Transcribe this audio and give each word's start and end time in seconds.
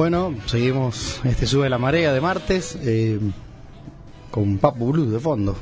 Bueno, 0.00 0.34
seguimos 0.46 1.20
este 1.24 1.46
Sube 1.46 1.68
la 1.68 1.76
Marea 1.76 2.10
de 2.14 2.22
martes 2.22 2.74
eh, 2.80 3.20
con 4.30 4.56
Papo 4.56 4.86
Blues 4.86 5.12
de 5.12 5.20
fondo. 5.20 5.54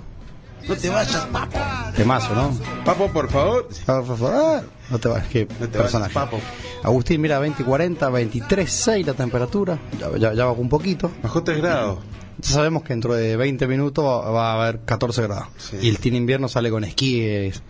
No 0.68 0.76
te 0.76 0.88
vayas, 0.88 1.26
papo. 1.32 1.58
Temazo, 1.96 2.36
¿no? 2.36 2.56
Papo, 2.84 3.08
por 3.08 3.28
favor. 3.28 3.68
Ah, 3.88 4.62
No 4.92 4.98
te 5.00 5.08
vayas, 5.08 5.26
qué 5.26 5.48
No 5.58 5.66
te 5.66 5.76
personaje. 5.76 6.14
vayas, 6.14 6.30
papo. 6.30 6.38
Agustín, 6.84 7.20
mira, 7.20 7.40
20 7.40 7.62
y 7.62 7.64
40, 7.64 8.08
23.6 8.10 9.06
la 9.06 9.14
temperatura. 9.14 9.76
Ya, 9.98 10.16
ya, 10.16 10.32
ya 10.34 10.44
bajó 10.44 10.60
un 10.60 10.68
poquito. 10.68 11.10
Bajó 11.20 11.42
3 11.42 11.58
grados. 11.58 11.98
Ya 12.38 12.48
sabemos 12.48 12.84
que 12.84 12.90
dentro 12.92 13.14
de 13.16 13.36
20 13.36 13.66
minutos 13.66 14.04
va, 14.04 14.30
va 14.30 14.52
a 14.52 14.62
haber 14.62 14.82
14 14.84 15.20
grados. 15.22 15.48
Sí. 15.56 15.78
Y 15.82 15.88
el 15.88 15.98
team 15.98 16.14
invierno 16.14 16.46
sale 16.46 16.70
con 16.70 16.84
esquíes 16.84 17.60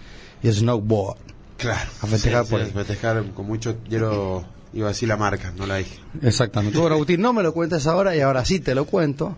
y 0.43 0.53
snowboard. 0.53 1.17
Claro. 1.57 1.89
A 2.03 2.07
festejar 2.07 2.45
Sí, 2.45 2.51
por 2.51 2.61
sí, 2.61 2.67
ahí. 2.67 2.71
a 2.73 2.75
festejar 2.85 3.25
con 3.33 3.47
mucho 3.47 3.75
hielo. 3.89 4.45
Iba 4.73 4.87
a 4.87 4.89
decir 4.91 5.09
la 5.09 5.17
marca, 5.17 5.53
no 5.57 5.67
la 5.67 5.77
dije. 5.77 5.99
Exactamente. 6.23 6.79
Bueno, 6.79 6.95
Agustín, 6.97 7.21
no 7.23 7.33
me 7.33 7.43
lo 7.43 7.53
cuentes 7.55 7.87
ahora 7.87 8.15
y 8.15 8.21
ahora 8.21 8.45
sí 8.45 8.61
te 8.61 8.75
lo 8.75 8.85
cuento. 8.85 9.37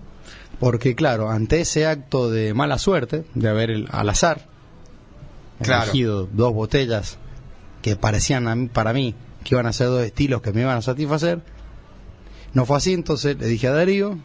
Porque, 0.59 0.95
claro, 0.95 1.31
ante 1.31 1.61
ese 1.61 1.87
acto 1.87 2.31
de 2.31 2.53
mala 2.53 2.79
suerte, 2.79 3.25
de 3.35 3.49
haber 3.49 3.71
el- 3.71 3.89
al 3.93 4.09
azar 4.11 4.47
Claro. 5.63 5.85
elegido 5.85 6.29
dos 6.33 6.53
botellas 6.53 7.17
que 7.83 7.97
parecían 7.97 8.49
a 8.49 8.55
mí- 8.57 8.69
para 8.69 8.93
mí 8.93 9.15
que 9.45 9.55
iban 9.55 9.67
a 9.67 9.73
ser 9.73 9.87
dos 9.87 10.03
estilos 10.05 10.43
que 10.43 10.53
me 10.53 10.63
iban 10.63 10.77
a 10.77 10.83
satisfacer, 10.83 11.41
no 12.53 12.67
fue 12.67 12.77
así. 12.77 12.93
Entonces 12.93 13.39
le 13.39 13.47
dije 13.47 13.69
a 13.69 13.73
Darío, 13.73 14.19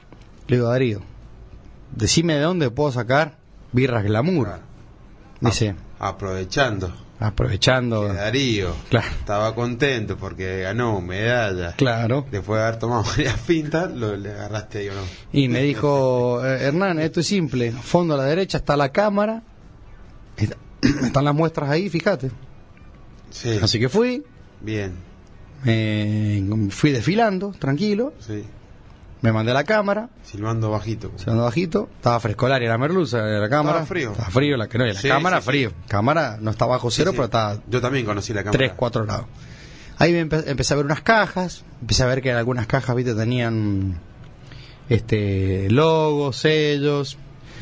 le 0.47 0.57
digo, 0.57 0.67
Darío, 0.69 1.01
decime 1.95 2.33
de 2.35 2.41
dónde 2.41 2.69
puedo 2.69 2.91
sacar 2.91 3.37
birras 3.71 4.03
glamour. 4.03 4.45
Claro. 4.47 4.61
Dice, 5.39 5.75
Aprovechando 5.99 6.91
aprovechando. 7.19 8.07
que 8.07 8.13
Darío 8.13 8.75
Claro. 8.89 9.07
estaba 9.19 9.55
contento 9.55 10.17
porque 10.17 10.61
ganó 10.61 10.99
medalla. 11.01 11.73
Claro. 11.75 12.25
Después 12.31 12.59
de 12.59 12.65
haber 12.67 12.79
tomado 12.79 13.03
varias 13.17 13.39
pintas, 13.41 13.91
lo, 13.93 14.15
le 14.15 14.31
agarraste 14.31 14.79
ahí 14.79 14.89
o 14.89 14.93
no. 14.93 15.01
Y 15.31 15.47
me 15.47 15.61
dijo, 15.63 16.45
"Eh, 16.45 16.63
Hernán, 16.67 16.99
esto 16.99 17.19
es 17.21 17.27
simple. 17.27 17.71
Fondo 17.71 18.13
a 18.15 18.17
la 18.17 18.25
derecha 18.25 18.57
está 18.57 18.75
la 18.77 18.89
cámara. 18.91 19.43
Está- 20.37 20.57
están 21.05 21.25
las 21.25 21.33
muestras 21.35 21.69
ahí, 21.69 21.89
fíjate. 21.89 22.31
Sí, 23.31 23.57
Así 23.61 23.79
que 23.79 23.89
fui, 23.89 24.23
bien. 24.61 24.93
me 25.63 26.69
fui 26.69 26.91
desfilando, 26.91 27.51
tranquilo. 27.57 28.13
Sí, 28.19 28.43
Me 29.25 29.33
mandé 29.33 29.51
a 29.51 29.55
la 29.55 29.63
cámara, 29.63 30.09
silbando 30.23 30.71
bajito. 30.71 31.11
se 31.17 31.29
andó 31.29 31.43
bajito. 31.43 31.89
Estaba 31.97 32.19
frescolar 32.19 32.61
la 32.61 32.77
merluza 32.77 33.21
de 33.23 33.39
la 33.39 33.49
cámara. 33.49 33.79
Estaba 33.79 33.85
frío. 33.87 34.11
Estaba 34.11 34.29
frío, 34.29 34.55
la, 34.57 34.67
que 34.69 34.77
no, 34.77 34.85
y 34.85 34.93
la 34.93 34.99
Sí, 35.01 35.07
cámara 35.07 35.41
sí, 35.41 35.45
frío. 35.47 35.71
Cámara 35.87 36.37
no 36.39 36.51
está 36.51 36.65
bajo 36.65 36.89
cero, 36.91 37.11
pero 37.11 37.25
está 37.25 37.57
Yo 37.67 37.81
también 37.81 38.05
conocí 38.05 38.31
la 38.33 38.41
cámara. 38.43 38.57
3, 38.57 38.73
4 38.75 39.05
grados. 39.05 39.25
Ahí 39.97 40.11
me 40.11 40.25
empe- 40.27 40.43
empecé 40.47 40.73
a 40.73 40.77
ver 40.77 40.85
unas 40.85 41.01
cajas, 41.01 41.63
empecé 41.81 42.03
a 42.03 42.05
ver 42.07 42.21
que 42.21 42.31
algunas 42.31 42.67
cajas, 42.67 42.95
viste, 42.95 43.15
tenían 43.15 43.99
este 44.89 45.69
logos, 45.69 46.37
sellos, 46.37 47.17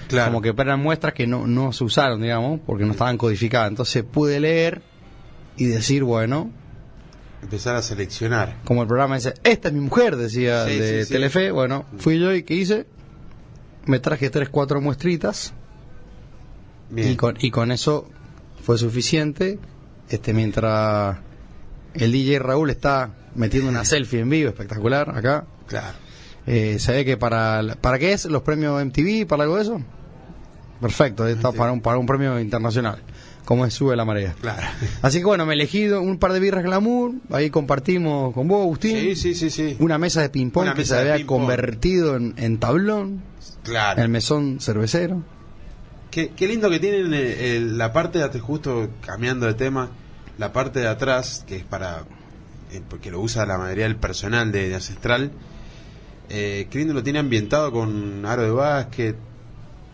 Claro. 0.09 0.31
como 0.31 0.42
que 0.42 0.50
eran 0.50 0.80
muestras 0.81 1.14
que 1.14 1.25
no, 1.27 1.48
no 1.48 1.72
se 1.73 1.83
usaron, 1.83 2.22
digamos, 2.22 2.59
porque 2.66 2.86
no 2.86 2.92
estaban 2.92 3.17
codificadas. 3.17 3.70
Entonces 3.70 4.03
pude 4.03 4.39
leer 4.39 4.81
y 5.58 5.66
decir, 5.66 6.03
bueno, 6.03 6.52
Empezar 7.44 7.75
a 7.75 7.81
seleccionar. 7.81 8.58
como 8.63 8.81
el 8.81 8.88
programa 8.88 9.16
dice, 9.16 9.33
esta 9.44 9.67
es 9.67 9.73
mi 9.73 9.81
mujer, 9.81 10.16
decía 10.16 10.66
Sí, 10.66 10.80
de 10.80 10.99
sí, 11.02 11.05
sí. 11.08 11.13
Telefe, 11.13 11.52
bueno, 11.52 11.86
fui 11.97 12.19
yo 12.19 12.33
y 12.33 12.44
¿qué 12.44 12.55
hice? 12.55 12.86
Me 13.86 13.99
traje 13.99 14.30
tres, 14.30 14.49
cuatro 14.49 14.80
muestritas 14.81 15.53
Bien. 16.89 17.11
y 17.11 17.15
con, 17.15 17.36
y 17.39 17.52
con 17.52 17.71
eso 17.71 18.09
fue 18.64 18.77
suficiente. 18.77 19.59
Este 20.09 20.33
mientras 20.33 21.17
el 21.93 22.11
DJ 22.11 22.39
Raúl 22.39 22.70
está 22.70 23.11
metiendo 23.36 23.70
una 23.70 23.83
selfie 23.86 24.20
en 24.21 24.30
vivo 24.30 24.49
espectacular 24.49 25.09
acá. 25.15 25.45
Claro. 25.67 25.98
Eh, 26.45 26.77
se 26.80 26.92
ve 26.92 27.05
que 27.05 27.17
para 27.17 27.61
para 27.82 27.98
qué 27.99 28.14
es 28.14 28.26
los 28.26 28.42
premios 28.42 28.83
MTV, 28.86 29.26
para 29.27 29.43
algo 29.43 29.55
de 29.58 29.61
eso. 29.64 29.82
Perfecto, 30.82 31.26
está 31.27 31.52
para 31.53 31.71
un 31.71 31.82
para 31.82 31.98
un 31.98 32.05
premio 32.05 32.37
internacional, 32.39 32.99
como 33.45 33.65
es 33.65 33.73
sube 33.73 33.95
la 33.95 34.05
marea. 34.05 34.36
Claro. 34.39 34.61
Así 35.02 35.20
que 35.20 35.26
bueno, 35.26 35.45
me 35.45 35.54
elegí 35.54 35.87
un 35.89 36.17
par 36.17 36.31
de 36.33 36.39
birras 36.39 36.64
glamour, 36.64 37.11
ahí 37.31 37.49
compartimos 37.49 38.33
con 38.33 38.48
vos, 38.48 38.61
Agustín. 38.64 38.98
Sí, 38.98 39.15
sí, 39.15 39.33
sí, 39.36 39.49
sí. 39.49 39.76
Una 39.80 39.98
mesa 39.98 40.21
de 40.21 40.30
ping 40.30 40.49
pong 40.49 40.64
Una 40.64 40.73
que 40.73 40.86
se 40.86 40.95
había 40.98 41.15
ping-pong. 41.17 41.39
convertido 41.42 42.15
en, 42.15 42.33
en 42.37 42.58
tablón, 42.59 43.21
Claro. 43.64 44.02
el 44.02 44.09
mesón 44.09 44.59
cervecero. 44.59 45.23
Qué, 46.11 46.30
qué 46.36 46.48
lindo 46.48 46.70
que 46.70 46.80
tienen 46.80 47.14
eh, 47.14 47.55
el- 47.58 47.77
la 47.77 47.92
parte 47.92 48.20
de 48.20 48.26
atrás, 48.26 48.42
justo 48.43 48.89
cambiando 49.05 49.45
de 49.48 49.53
tema, 49.55 49.89
la 50.37 50.53
parte 50.53 50.80
de 50.80 50.87
atrás, 50.87 51.43
que 51.48 51.55
es 51.58 51.64
para. 51.64 52.03
eh, 52.71 52.82
porque 52.89 53.09
lo 53.11 53.20
usa 53.20 53.45
la 53.45 53.58
mayoría 53.58 53.86
del 53.86 53.95
personal 53.95 54.52
de, 54.52 54.70
de 54.70 54.76
Ancestral. 54.76 55.32
Eh, 56.30 56.67
qué 56.70 56.80
lindo 56.80 56.93
lo 56.93 57.03
tiene 57.03 57.20
ambientado 57.20 57.71
con 57.71 58.26
aro 58.26 58.43
de 58.43 58.52
básquet, 58.52 59.15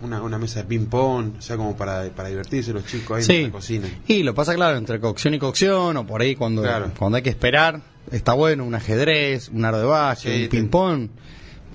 una, 0.01 0.21
una 0.21 0.37
mesa 0.37 0.59
de 0.61 0.65
ping-pong, 0.65 1.33
o 1.37 1.41
sea, 1.41 1.57
como 1.57 1.75
para, 1.75 2.09
para 2.09 2.29
divertirse 2.29 2.71
los 2.73 2.85
chicos 2.85 3.27
ahí 3.29 3.35
en 3.37 3.43
la 3.47 3.51
cocina. 3.51 3.87
Y 4.07 4.23
lo 4.23 4.33
pasa 4.33 4.55
claro, 4.55 4.77
entre 4.77 4.99
cocción 4.99 5.33
y 5.33 5.39
cocción, 5.39 5.97
o 5.97 6.05
por 6.07 6.21
ahí 6.21 6.35
cuando, 6.35 6.61
Claro. 6.61 6.91
cuando 6.97 7.17
hay 7.17 7.23
que 7.23 7.29
esperar, 7.29 7.81
está 8.11 8.33
bueno, 8.33 8.63
un 8.65 8.75
ajedrez, 8.75 9.49
un 9.49 9.65
aro 9.65 9.77
de 9.79 10.15
Sí, 10.15 10.43
un 10.43 10.49
ping-pong, 10.49 11.09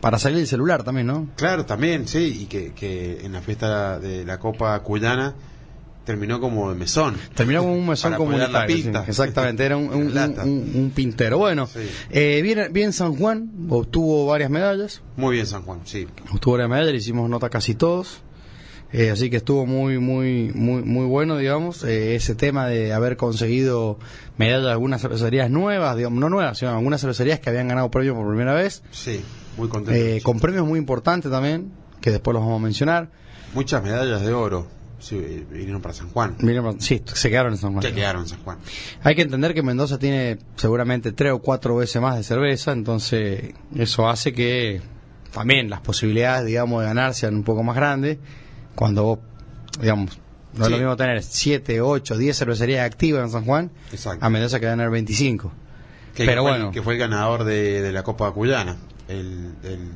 para 0.01 0.19
salir 0.19 0.39
el 0.39 0.47
celular 0.47 0.83
también, 0.85 1.07
¿no? 1.07 1.29
Claro, 1.37 1.65
también, 1.67 2.07
sí, 2.09 2.41
y 2.43 2.47
que, 2.47 2.73
que 2.73 3.21
en 3.25 3.33
la 3.33 3.41
fiesta 3.41 3.99
de 3.99 4.25
la 4.25 4.39
Copa 4.39 4.79
Cuyana 4.83 5.35
terminó 6.05 6.41
como 6.41 6.71
de 6.71 6.77
mesón. 6.77 7.17
Terminó 7.35 7.61
como 7.63 7.75
un 7.75 7.87
mesón 7.89 8.15
comunitario. 8.15 8.77
sí, 8.77 8.91
exactamente, 9.09 9.65
era 9.65 9.77
un, 9.79 9.89
un- 9.89 10.93
pintero. 10.95 11.39
Bueno, 11.39 11.67
Sí. 11.67 11.81
eh, 12.11 12.41
bien, 12.43 12.73
bien 12.73 12.93
San 12.93 13.17
Juan, 13.17 13.51
obtuvo 13.69 14.27
varias 14.27 14.51
medallas, 14.51 15.01
Muy 15.17 15.35
bien, 15.37 15.47
San 15.47 15.63
Juan, 15.63 15.81
sí. 15.85 16.07
obtuvo 16.33 16.55
varias 16.55 16.69
medallas, 16.71 16.95
hicimos 16.95 17.29
nota 17.31 17.49
casi 17.51 17.75
todos. 17.75 18.21
Eh, 18.93 19.11
así 19.11 19.29
que 19.29 19.39
estuvo 19.39 19.67
muy, 19.67 19.99
muy, 19.99 20.53
muy, 20.55 20.83
muy 20.83 21.05
bueno, 21.07 21.37
digamos, 21.37 21.83
eh, 21.83 22.15
ese 22.15 22.37
tema 22.37 22.69
de 22.69 22.93
haber 22.93 23.17
conseguido 23.17 23.99
medallas 24.39 24.63
de 24.67 24.71
algunas 24.71 25.01
cervecerías 25.03 25.51
nuevas, 25.51 25.97
digamos, 25.97 26.21
no 26.21 26.29
nuevas, 26.29 26.59
sino 26.59 26.71
algunas 26.71 27.01
cervecerías 27.01 27.41
que 27.41 27.51
habían 27.51 27.67
ganado 27.67 27.91
premios 27.91 28.15
por 28.15 28.29
primera 28.29 28.55
vez, 28.55 28.85
Sí, 28.93 29.21
muy 29.57 29.69
contento. 29.69 29.99
eh, 30.01 30.21
con 30.23 30.39
premios 30.39 30.65
muy 30.65 30.79
importantes 30.79 31.29
también, 31.29 31.73
que 32.01 32.11
después 32.13 32.35
los 32.35 32.45
vamos 32.45 32.61
a 32.61 32.63
mencionar. 32.63 33.11
Muchas 33.53 33.83
medallas 33.83 34.21
de 34.23 34.33
oro 34.33 34.69
sí, 34.99 35.47
vinieron 35.51 35.81
para 35.83 35.95
San 35.95 36.09
Juan. 36.11 36.37
Sí, 36.79 37.03
se 37.05 37.31
quedaron 37.31 37.53
en 37.53 37.59
San 37.59 37.73
Juan. 37.73 37.83
Que 37.83 37.93
quedaron 37.93 38.23
en 38.23 38.29
San 38.29 38.43
Juan. 38.43 38.59
Hay 39.03 39.15
que 39.15 39.23
entender 39.23 39.55
que 39.55 39.63
Mendoza 39.63 39.99
tiene 39.99 40.39
seguramente 40.57 41.13
tres 41.13 41.33
o 41.33 41.39
cuatro 41.41 41.77
veces 41.77 42.01
más 42.01 42.17
de 42.17 42.23
cerveza, 42.23 42.73
entonces 42.73 43.55
eso 43.77 44.09
hace 44.09 44.33
que 44.33 44.81
también 45.33 45.69
las 45.71 45.81
posibilidades, 45.81 46.47
digamos, 46.47 46.81
de 46.83 46.87
ganar 46.89 47.15
sean 47.15 47.35
un 47.35 47.45
poco 47.45 47.63
más 47.63 47.77
grandes. 47.77 48.19
Cuando 48.75 49.03
vos, 49.05 49.19
digamos, 49.81 50.19
no 50.55 50.65
es 50.65 50.71
lo 50.71 50.79
mismo 50.79 50.97
tener 50.97 51.23
7, 51.23 51.81
8, 51.81 52.17
10 52.17 52.37
cervecerías 52.39 52.87
activas 52.87 53.25
en 53.25 53.31
San 53.31 53.45
Juan, 53.45 53.71
Exacto. 53.93 54.25
a 54.25 54.31
Mendoza 54.31 54.61
que 54.61 54.67
tener 54.67 54.91
25. 54.91 55.53
Que, 56.15 56.25
Pero 56.25 56.43
fue, 56.43 56.51
bueno. 56.53 56.71
que 56.71 56.81
fue 56.83 56.95
el 56.95 57.01
ganador 57.01 57.43
de, 57.45 57.83
de 57.83 57.93
la 57.93 58.05
Copa 58.05 58.31
Cuyana. 58.33 58.77
El, 59.09 59.55
el- 59.65 59.91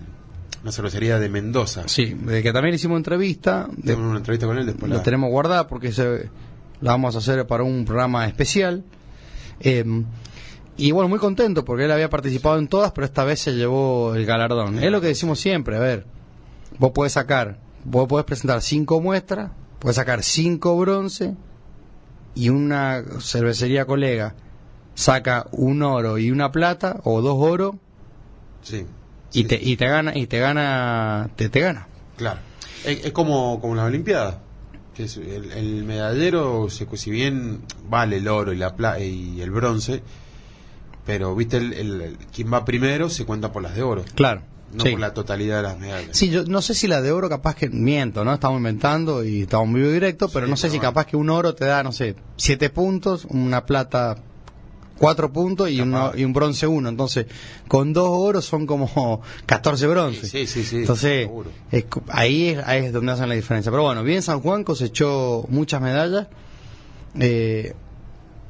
una 0.62 0.72
cervecería 0.72 1.18
de 1.18 1.28
Mendoza. 1.28 1.84
Sí, 1.86 2.14
de 2.14 2.42
que 2.42 2.52
también 2.52 2.74
hicimos 2.74 2.96
entrevista, 2.96 3.68
de- 3.76 3.94
una 3.94 4.18
entrevista 4.18 4.46
con 4.46 4.58
él 4.58 4.66
después. 4.66 4.90
la 4.90 4.96
la- 4.98 5.02
tenemos 5.02 5.30
guardada 5.30 5.66
porque 5.68 5.92
se, 5.92 6.28
la 6.80 6.92
vamos 6.92 7.14
a 7.14 7.18
hacer 7.18 7.46
para 7.46 7.62
un 7.64 7.84
programa 7.84 8.26
especial. 8.26 8.84
Eh, 9.60 9.84
y 10.76 10.90
bueno, 10.92 11.08
muy 11.08 11.18
contento 11.18 11.64
porque 11.64 11.84
él 11.84 11.90
había 11.92 12.08
participado 12.10 12.58
en 12.58 12.68
todas, 12.68 12.92
pero 12.92 13.04
esta 13.04 13.24
vez 13.24 13.40
se 13.40 13.54
llevó 13.54 14.14
el 14.14 14.24
galardón. 14.26 14.78
Es 14.78 14.90
lo 14.90 15.00
que 15.00 15.08
decimos 15.08 15.40
siempre, 15.40 15.76
a 15.76 15.80
ver, 15.80 16.06
vos 16.78 16.92
podés 16.92 17.12
sacar, 17.12 17.58
vos 17.84 18.06
podés 18.08 18.24
presentar 18.26 18.62
cinco 18.62 19.00
muestras, 19.00 19.50
podés 19.80 19.96
sacar 19.96 20.22
cinco 20.22 20.76
bronce 20.78 21.34
y 22.34 22.48
una 22.50 23.02
cervecería 23.20 23.84
colega 23.86 24.34
saca 24.94 25.46
un 25.52 25.82
oro 25.82 26.18
y 26.18 26.30
una 26.30 26.50
plata 26.52 27.00
o 27.04 27.20
dos 27.22 27.36
oro 27.38 27.78
Sí. 28.62 28.84
Y 29.32 29.42
Sí, 29.42 29.44
te 29.44 29.60
y 29.62 29.76
te 29.76 29.86
gana 29.88 30.16
y 30.16 30.26
te 30.26 30.38
gana 30.38 31.28
te, 31.36 31.48
te 31.48 31.60
gana. 31.60 31.86
Claro. 32.16 32.40
Es, 32.84 33.04
es 33.06 33.12
como, 33.12 33.60
como 33.60 33.74
la 33.74 33.84
Olimpiada. 33.84 34.40
Que 34.94 35.04
es 35.04 35.16
el, 35.16 35.52
el 35.52 35.84
medallero, 35.84 36.68
se- 36.70 36.88
si 36.96 37.10
bien 37.10 37.60
vale 37.88 38.16
el 38.16 38.26
oro 38.26 38.52
y, 38.52 38.56
la 38.56 38.74
pla- 38.74 38.98
y 38.98 39.40
el 39.40 39.50
bronce, 39.52 40.02
pero 41.06 41.34
viste, 41.34 41.56
el, 41.58 41.72
el- 41.72 42.16
quien 42.34 42.52
va 42.52 42.64
primero 42.64 43.08
se 43.08 43.24
cuenta 43.24 43.52
por 43.52 43.62
las 43.62 43.74
de 43.76 43.82
oro, 43.82 44.04
Claro. 44.14 44.42
no 44.72 44.84
sí. 44.84 44.90
por 44.90 45.00
la 45.00 45.14
totalidad 45.14 45.58
de 45.58 45.62
las 45.62 45.78
medallas. 45.78 46.16
Sí, 46.16 46.30
yo 46.30 46.44
no 46.44 46.60
sé 46.62 46.74
si 46.74 46.88
la 46.88 47.00
de 47.00 47.12
oro 47.12 47.28
capaz 47.28 47.54
que 47.54 47.68
miento, 47.70 48.24
¿no? 48.24 48.34
Estamos 48.34 48.58
inventando 48.58 49.24
y 49.24 49.42
estamos 49.42 49.72
vivo 49.72 49.88
directo, 49.90 50.28
pero 50.28 50.46
Sí, 50.46 50.50
no 50.50 50.56
sé 50.56 50.68
si 50.68 50.78
bueno. 50.78 50.90
capaz 50.90 51.06
que 51.06 51.16
un 51.16 51.30
oro 51.30 51.54
te 51.54 51.64
da, 51.66 51.82
no 51.84 51.92
sé, 51.92 52.16
siete 52.36 52.68
puntos, 52.68 53.24
una 53.26 53.64
plata 53.66 54.16
cuatro 54.98 55.32
puntos 55.32 55.70
y, 55.70 55.80
uno, 55.80 56.12
y 56.16 56.24
un 56.24 56.32
bronce 56.32 56.66
uno. 56.66 56.88
Entonces, 56.88 57.26
con 57.68 57.92
dos 57.92 58.08
oros 58.10 58.44
son 58.44 58.66
como 58.66 59.22
14 59.46 59.86
bronces. 59.86 60.30
Sí, 60.30 60.46
sí, 60.46 60.64
sí. 60.64 60.76
Entonces, 60.78 61.26
seguro. 61.26 61.50
es 61.70 61.84
ahí, 62.08 62.48
es, 62.48 62.58
ahí 62.66 62.86
es 62.86 62.92
donde 62.92 63.12
hacen 63.12 63.28
la 63.28 63.34
diferencia. 63.34 63.70
Pero 63.70 63.84
bueno, 63.84 64.02
bien 64.02 64.22
San 64.22 64.40
Juan 64.40 64.64
cosechó 64.64 65.46
muchas 65.48 65.80
medallas. 65.80 66.26
Eh, 67.18 67.74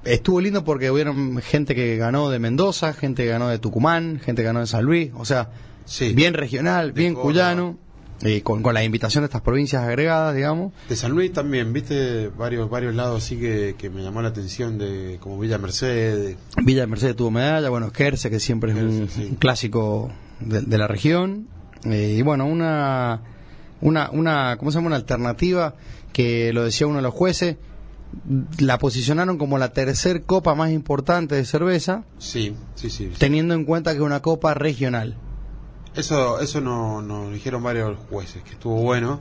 estuvo 0.05 0.41
lindo 0.41 0.65
porque 0.65 0.91
hubieron 0.91 1.39
gente 1.43 1.75
que 1.75 1.97
ganó 1.97 2.31
de 2.31 2.39
Mendoza, 2.39 2.93
gente 2.93 3.25
que 3.25 3.29
ganó 3.31 3.49
de 3.49 3.59
Tucumán, 3.59 4.21
gente 4.25 4.43
que 4.43 4.47
ganó 4.47 4.61
de 4.61 4.67
San 4.67 4.85
Luis, 4.85 5.11
o 5.17 5.25
sea, 5.25 5.51
Sí. 5.85 6.12
bien 6.12 6.35
regional, 6.35 6.89
De 6.93 7.01
bien 7.01 7.15
Córdoba. 7.15 7.31
cuyano, 7.33 7.79
eh, 8.23 8.43
con, 8.43 8.62
con 8.62 8.75
la 8.75 8.82
invitación 8.85 9.23
de 9.23 9.26
estas 9.26 9.43
provincias 9.43 9.82
agregadas, 9.82 10.35
digamos. 10.35 10.73
De 10.88 10.97
San 10.97 11.12
Luis 11.12 11.32
también, 11.32 11.73
viste 11.73 12.29
varios 12.29 12.69
varios 12.69 12.94
lados 12.94 13.23
así 13.25 13.37
que, 13.38 13.75
que 13.79 13.91
me 13.91 14.03
llamó 14.03 14.23
la 14.23 14.29
atención, 14.29 14.76
de 14.79 15.19
como 15.20 15.38
Villa 15.38 15.59
Mercedes. 15.59 16.37
Villa 16.65 16.81
de 16.82 16.87
Mercedes 16.88 17.17
tuvo 17.17 17.31
medalla, 17.31 17.69
bueno, 17.70 17.93
Querce, 17.93 18.31
que 18.31 18.41
siempre 18.41 18.73
es 18.73 18.79
un, 18.79 18.99
Querce, 19.00 19.15
sí. 19.23 19.29
un 19.31 19.37
clásico 19.37 20.11
de, 20.41 20.62
de 20.62 20.79
la 20.79 20.87
región. 20.88 21.49
Eh, 21.85 22.17
y 22.19 22.23
bueno, 22.23 22.47
una, 22.47 23.20
una, 23.81 24.11
una, 24.11 24.56
¿cómo 24.59 24.70
se 24.73 24.79
llama? 24.79 24.88
Una 24.88 24.97
alternativa 24.97 25.76
que 26.12 26.53
lo 26.53 26.65
decía 26.65 26.87
uno 26.88 26.97
de 26.97 27.03
los 27.03 27.15
jueces, 27.15 27.56
la 28.59 28.79
posicionaron 28.79 29.38
como 29.38 29.59
la 29.59 29.73
tercer 29.73 30.23
copa 30.23 30.55
más 30.55 30.70
importante 30.73 31.35
de 31.37 31.44
cerveza, 31.44 32.03
Sí, 32.19 32.55
sí, 32.75 32.91
sí. 32.91 33.12
teniendo 33.19 33.55
en 33.55 33.65
cuenta 33.65 33.93
que 33.93 33.99
es 33.99 34.03
una 34.03 34.20
copa 34.23 34.55
regional. 34.55 35.17
Eso 35.99 36.39
eso 36.41 36.61
no- 36.61 37.03
nos 37.03 37.33
dijeron 37.33 37.61
varios 37.62 37.99
jueces, 38.09 38.43
que 38.45 38.50
estuvo 38.53 38.81
bueno, 38.83 39.19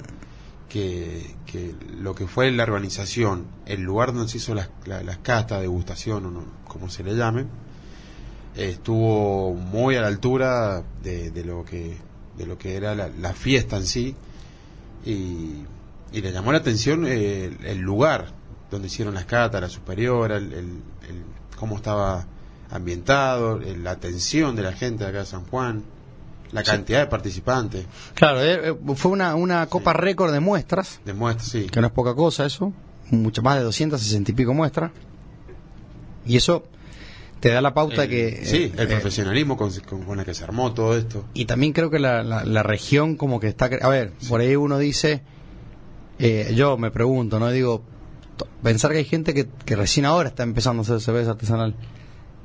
que, 0.69 1.35
que 1.47 1.73
lo 1.99 2.13
que 2.13 2.27
fue 2.27 2.51
la 2.51 2.63
organización, 2.63 3.47
el 3.65 3.81
lugar 3.81 4.13
donde 4.13 4.29
se 4.29 4.37
hizo 4.37 4.53
las, 4.53 4.69
la- 4.85 5.01
las 5.01 5.17
castas, 5.17 5.61
degustación, 5.61 6.27
o 6.27 6.31
no, 6.31 6.43
como 6.67 6.87
se 6.89 7.03
le 7.03 7.15
llame, 7.15 7.41
eh, 8.55 8.69
estuvo 8.69 9.55
muy 9.55 9.95
a 9.95 10.01
la 10.01 10.07
altura 10.07 10.83
de, 11.01 11.31
lo 11.43 11.65
que 11.65 11.97
de 12.37 12.45
lo 12.45 12.59
que 12.59 12.75
era 12.75 12.93
la, 12.93 13.09
la 13.09 13.33
fiesta 13.33 13.77
en 13.77 13.85
sí 13.87 14.15
y, 15.03 15.63
y 16.11 16.21
le 16.21 16.31
llamó 16.31 16.51
la 16.51 16.59
atención 16.59 17.05
eh, 17.07 17.57
el, 17.63 17.79
lugar 17.79 18.33
donde 18.69 18.85
hicieron 18.85 19.15
las 19.15 19.25
catas, 19.25 19.61
la 19.61 19.69
superiora, 19.69 20.37
el, 20.37 20.53
el- 20.53 20.81
el- 21.09 21.23
cómo 21.57 21.77
estaba 21.77 22.27
ambientado, 22.69 23.59
el- 23.61 23.83
la 23.83 23.91
atención 23.91 24.55
de 24.55 24.61
la 24.61 24.73
gente 24.73 25.03
de 25.05 25.09
acá 25.09 25.19
de 25.21 25.25
San 25.25 25.45
Juan, 25.45 25.83
la 26.51 26.63
Sí. 26.63 26.71
cantidad 26.71 26.99
de 26.99 27.07
participantes, 27.07 27.85
Claro, 28.13 28.41
eh, 28.43 28.69
eh, 28.69 28.75
fue 28.95 29.11
una, 29.11 29.35
una 29.35 29.65
copa 29.67 29.93
récord 29.93 30.31
de 30.31 30.39
muestras, 30.39 30.99
demuestra, 31.05 31.45
sí, 31.45 31.67
que 31.67 31.81
no 31.81 31.87
es 31.87 31.93
poca 31.93 32.15
cosa 32.15 32.45
eso, 32.45 32.73
mucho 33.11 33.41
más 33.41 33.57
de 33.57 33.63
260 33.63 34.31
y 34.31 34.33
pico 34.33 34.53
muestras. 34.53 34.91
Y 36.25 36.35
eso 36.37 36.63
te 37.39 37.49
da 37.49 37.61
la 37.61 37.73
pauta 37.73 38.03
el, 38.03 38.09
que... 38.09 38.41
sí, 38.45 38.71
el 38.75 38.83
eh, 38.83 38.87
profesionalismo 38.87 39.55
con, 39.57 39.71
con, 40.05 40.19
el 40.19 40.25
que 40.25 40.33
se 40.33 40.43
armó 40.43 40.73
todo 40.73 40.97
esto. 40.97 41.25
Y 41.33 41.45
también 41.45 41.71
creo 41.73 41.89
que 41.89 41.99
la, 41.99 42.23
la, 42.23 42.43
la 42.43 42.63
región 42.63 43.15
como 43.15 43.39
que 43.39 43.47
está... 43.47 43.69
A 43.81 43.89
ver, 43.89 44.11
por 44.27 44.41
ahí 44.41 44.55
uno 44.55 44.77
dice, 44.77 45.21
eh, 46.19 46.51
yo 46.55 46.77
me 46.77 46.91
pregunto, 46.91 47.39
¿no? 47.39 47.49
Digo, 47.51 47.83
pensar 48.63 48.91
que 48.91 48.97
hay 48.97 49.05
gente 49.05 49.33
que, 49.33 49.47
que 49.65 49.75
recién 49.75 50.05
ahora 50.05 50.29
está 50.29 50.43
empezando 50.43 50.81
a 50.81 50.83
hacer 50.83 50.99
cerveza 50.99 51.31
artesanal. 51.31 51.75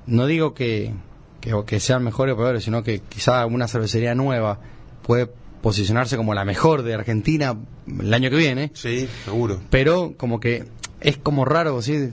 No 0.07 0.27
digo 0.27 0.53
que, 0.55 0.93
que, 1.43 1.53
que 1.67 1.79
sean 1.81 2.03
mejores 2.03 2.33
o 2.35 2.39
peores, 2.39 2.65
sino 2.65 2.83
que 2.83 3.01
quizá 3.01 3.45
una 3.45 3.69
cervecería 3.69 4.15
nueva 4.15 4.61
puede 5.03 5.29
posicionarse 5.61 6.17
como 6.17 6.33
la 6.33 6.45
mejor 6.47 6.83
de 6.83 6.95
Argentina 6.95 7.55
el 8.01 8.15
año 8.15 8.31
que 8.31 8.37
viene, 8.37 8.71
Sí, 8.75 9.07
seguro. 9.27 9.61
pero 9.69 10.15
como 10.17 10.41
que 10.41 10.65
es 11.01 11.19
como 11.19 11.45
raro, 11.45 11.83
¿sí? 11.83 12.13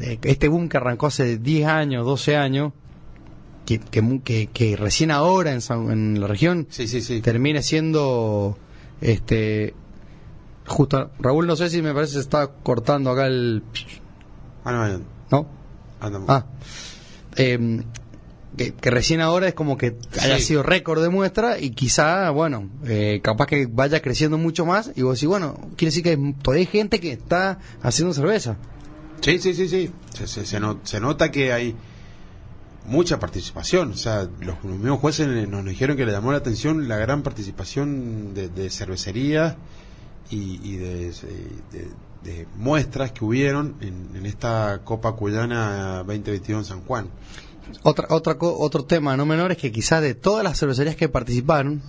Eh, 0.00 0.18
este 0.22 0.48
boom 0.48 0.68
que 0.68 0.78
arrancó 0.78 1.06
hace 1.06 1.38
10 1.38 1.66
años, 1.68 2.04
12 2.04 2.36
años, 2.36 2.72
que, 3.66 3.78
que, 3.78 4.48
que, 4.52 4.76
recién 4.76 5.10
ahora 5.12 5.52
en, 5.52 5.60
San- 5.60 5.90
en 5.92 6.20
la 6.20 6.26
región 6.26 6.66
Sí, 6.70 6.88
sí, 6.88 7.00
sí. 7.02 7.20
termine 7.20 7.62
siendo 7.62 8.58
este 9.00 9.74
justo 10.66 11.10
Raúl 11.20 11.46
no 11.46 11.54
sé 11.56 11.70
si 11.70 11.80
me 11.82 11.92
parece 11.94 12.14
se 12.14 12.20
está 12.20 12.48
cortando 12.48 13.10
acá 13.10 13.26
el 13.26 13.62
Ah, 14.64 14.72
no, 14.72 15.00
no 15.30 15.46
andamos. 16.00 16.28
ah 16.30 16.46
Em, 17.36 17.84
que, 18.56 18.72
que 18.74 18.90
recién 18.90 19.20
ahora 19.20 19.48
es 19.48 19.54
como 19.54 19.76
que 19.78 19.96
haya 20.20 20.38
Sí. 20.38 20.44
sido 20.44 20.62
récord 20.62 21.02
de 21.02 21.08
muestra 21.08 21.58
y 21.58 21.70
quizá 21.70 22.30
bueno 22.30 22.68
eh, 22.86 23.20
capaz 23.22 23.46
que 23.46 23.66
vaya 23.66 24.00
creciendo 24.02 24.38
mucho 24.38 24.66
más 24.66 24.90
y 24.96 25.02
vos 25.02 25.14
decís 25.16 25.28
bueno 25.28 25.54
quiere 25.76 25.90
decir 25.90 26.02
que 26.02 26.10
hay- 26.10 26.32
todavía 26.42 26.60
hay 26.62 26.66
gente 26.66 27.00
que 27.00 27.12
está 27.12 27.58
haciendo 27.82 28.12
cerveza 28.14 28.56
Sí, 29.22 29.38
sí, 29.38 29.52
sí, 29.52 29.68
sí. 29.68 29.90
Se, 30.14 30.26
se, 30.26 30.46
se 30.46 30.58
se 30.82 31.00
nota 31.00 31.30
que 31.30 31.52
hay 31.52 31.76
mucha 32.86 33.18
participación. 33.20 33.90
O 33.92 33.96
sea, 33.96 34.22
los, 34.40 34.56
los 34.64 34.78
mismos 34.78 34.98
jueces 34.98 35.28
nos 35.46 35.62
dijeron 35.66 35.96
que 35.98 36.06
le 36.06 36.12
llamó 36.12 36.32
la 36.32 36.38
atención 36.38 36.88
la 36.88 36.96
gran 36.96 37.22
participación 37.22 38.32
de, 38.32 38.48
de 38.48 38.70
cervecerías 38.70 39.56
y, 40.30 40.58
y 40.66 40.76
de, 40.76 41.10
de- 41.72 41.88
de 42.24 42.46
muestras 42.56 43.12
que 43.12 43.24
hubieron 43.24 43.76
en, 43.82 44.10
en 44.14 44.26
esta 44.26 44.80
Copa 44.84 45.12
Cuyana 45.12 45.98
2022 46.06 46.58
en 46.60 46.64
San 46.64 46.80
Juan. 46.82 47.08
Otra, 47.82 48.06
otra, 48.10 48.36
otro 48.40 48.84
tema 48.84 49.16
no 49.16 49.26
menor 49.26 49.52
es 49.52 49.58
que 49.58 49.70
quizás 49.72 50.02
de 50.02 50.14
todas 50.14 50.44
las 50.44 50.58
cervecerías 50.58 50.96
que 50.96 51.08
participaron, 51.08 51.82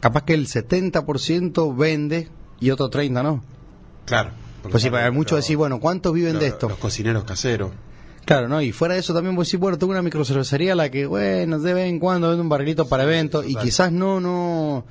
capaz 0.00 0.24
que 0.24 0.34
el 0.34 0.46
70% 0.46 1.76
vende 1.76 2.28
y 2.60 2.70
otro 2.70 2.90
30% 2.90 3.22
no. 3.22 3.42
Claro. 4.06 4.30
Pues 4.70 4.82
sí, 4.82 4.90
para 4.90 5.10
muchos 5.10 5.36
decir, 5.38 5.56
bueno, 5.56 5.80
¿cuántos 5.80 6.12
viven 6.12 6.34
los- 6.34 6.40
de 6.42 6.48
esto? 6.48 6.68
Los 6.68 6.78
cocineros 6.78 7.24
caseros. 7.24 7.70
Claro, 8.26 8.48
¿no? 8.48 8.60
Y 8.60 8.72
fuera 8.72 8.94
de 8.94 9.00
eso 9.00 9.14
también 9.14 9.34
vos 9.34 9.46
decís, 9.48 9.58
bueno, 9.58 9.78
tengo 9.78 9.92
una 9.92 10.02
microcervecería 10.02 10.74
a 10.74 10.76
la 10.76 10.90
que, 10.90 11.06
bueno, 11.06 11.58
de 11.58 11.74
vez 11.74 11.88
en 11.88 11.98
cuando 11.98 12.28
vende 12.28 12.42
un 12.42 12.48
barrilito 12.50 12.86
para 12.86 13.04
Sí, 13.04 13.08
eventos 13.08 13.46
y 13.46 13.54
quizás 13.56 13.90
no, 13.90 14.20
no... 14.20 14.84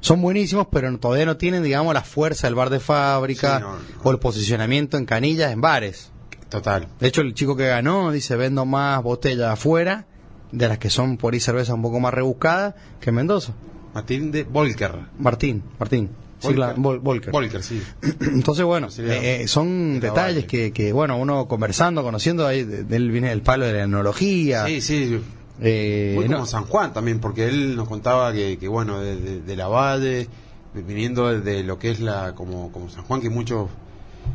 Son 0.00 0.20
buenísimos, 0.20 0.66
pero 0.70 0.98
todavía 0.98 1.24
no 1.24 1.36
tienen, 1.38 1.62
digamos, 1.62 1.94
la 1.94 2.02
fuerza 2.02 2.46
del 2.46 2.56
bar 2.56 2.68
de 2.68 2.80
fábrica 2.80 3.56
Sí, 3.58 3.62
no, 3.62 3.72
no. 3.76 3.78
o 4.02 4.10
el 4.10 4.18
posicionamiento 4.18 4.98
en 4.98 5.06
canillas 5.06 5.50
en 5.52 5.60
bares. 5.62 6.10
Total. 6.54 6.86
De 7.00 7.08
hecho, 7.08 7.20
el 7.20 7.34
chico 7.34 7.56
que 7.56 7.66
ganó 7.66 8.12
dice, 8.12 8.36
vendo 8.36 8.64
más 8.64 9.02
botellas 9.02 9.50
afuera 9.50 10.06
de 10.52 10.68
las 10.68 10.78
que 10.78 10.88
son 10.88 11.16
por 11.16 11.34
ahí 11.34 11.40
cervezas 11.40 11.74
un 11.74 11.82
poco 11.82 11.98
más 11.98 12.14
rebuscadas 12.14 12.74
que 13.00 13.10
en 13.10 13.16
Mendoza. 13.16 13.54
Martín 13.92 14.30
de 14.30 14.44
Volker. 14.44 14.92
Martín, 15.18 15.64
Martín. 15.80 16.10
Sí, 16.38 16.48
Volker. 16.54 16.76
Vol- 16.76 17.00
Volker. 17.00 17.32
Volker, 17.32 17.62
sí. 17.62 17.82
Entonces, 18.20 18.64
bueno, 18.64 18.86
eh, 18.98 19.40
eh, 19.42 19.48
son 19.48 19.98
detalles 19.98 20.44
que, 20.46 20.72
que, 20.72 20.92
bueno, 20.92 21.16
uno 21.18 21.48
conversando, 21.48 22.02
conociendo, 22.04 22.46
ahí 22.46 22.60
él 22.60 23.10
viene 23.10 23.32
el 23.32 23.42
palo 23.42 23.64
de 23.66 23.72
la 23.72 23.82
enología. 23.84 24.64
Sí, 24.66 24.80
sí. 24.80 25.20
eh, 25.60 26.12
Muy 26.14 26.28
no, 26.28 26.34
como 26.36 26.46
San 26.46 26.64
Juan 26.66 26.92
también, 26.92 27.18
porque 27.18 27.48
él 27.48 27.74
nos 27.74 27.88
contaba 27.88 28.32
que, 28.32 28.58
que 28.58 28.68
bueno, 28.68 29.00
de, 29.00 29.16
de- 29.16 29.40
de 29.40 29.56
la 29.56 29.66
Valle, 29.66 30.28
viniendo 30.74 31.36
de, 31.40 31.64
lo 31.64 31.78
que 31.80 31.90
es 31.90 31.98
la 32.00 32.34
como, 32.36 32.70
como 32.70 32.88
San 32.90 33.02
Juan, 33.04 33.20
que 33.20 33.30
mucho 33.30 33.68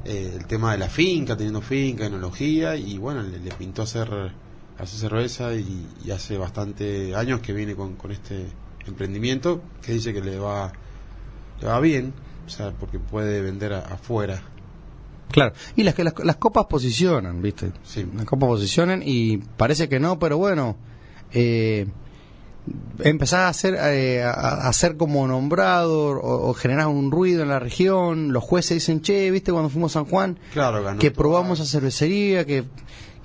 eh, 0.05 0.33
el 0.35 0.45
tema 0.45 0.71
de 0.73 0.77
la 0.79 0.89
finca, 0.89 1.35
teniendo 1.35 1.61
finca, 1.61 2.05
enología, 2.05 2.75
y 2.75 2.97
bueno, 2.97 3.21
le, 3.23 3.39
le 3.39 3.51
pintó 3.51 3.81
hacer, 3.83 4.09
hacer 4.77 4.99
cerveza 4.99 5.53
y, 5.55 5.87
y 6.05 6.11
hace 6.11 6.37
bastante 6.37 7.15
años 7.15 7.39
que 7.41 7.53
viene 7.53 7.75
con, 7.75 7.95
con 7.95 8.11
este 8.11 8.47
emprendimiento, 8.87 9.61
que 9.81 9.93
dice 9.93 10.13
que 10.13 10.21
le 10.21 10.39
va, 10.39 10.71
le 11.61 11.67
va 11.67 11.79
bien, 11.79 12.13
o 12.45 12.49
sea, 12.49 12.71
porque 12.71 12.99
puede 12.99 13.41
vender 13.41 13.73
a- 13.73 13.79
afuera. 13.93 14.41
Claro. 15.31 15.53
Y 15.75 15.83
las 15.83 15.93
que 15.93 16.03
las, 16.03 16.13
las 16.23 16.37
copas 16.37 16.65
posicionan, 16.67 17.41
¿viste? 17.41 17.71
Sí. 17.83 18.05
Las 18.15 18.25
copas 18.25 18.47
posicionan 18.49 19.03
y 19.05 19.37
parece 19.37 19.87
que 19.87 19.99
no, 19.99 20.17
pero 20.17 20.37
bueno, 20.39 20.75
eh, 21.31 21.85
empezás 22.99 23.39
a 23.39 23.47
hacer, 23.49 23.75
eh, 23.79 24.23
a, 24.23 24.29
a 24.31 24.67
hacer 24.69 24.97
como 24.97 25.27
nombrado 25.27 26.09
o, 26.11 26.49
o 26.49 26.53
generás 26.53 26.87
un 26.87 27.11
ruido 27.11 27.43
en 27.43 27.49
la 27.49 27.59
región. 27.59 28.31
Los 28.33 28.43
jueces 28.43 28.75
dicen, 28.77 29.01
che, 29.01 29.29
¿viste 29.31 29.51
cuando 29.51 29.69
fuimos 29.69 29.95
a 29.95 29.99
San 30.01 30.05
Juan? 30.05 30.39
Claro, 30.53 30.83
ganó 30.83 30.99
que 30.99 31.11
probamos 31.11 31.59
esa 31.59 31.69
cervecería, 31.69 32.45
que, 32.45 32.63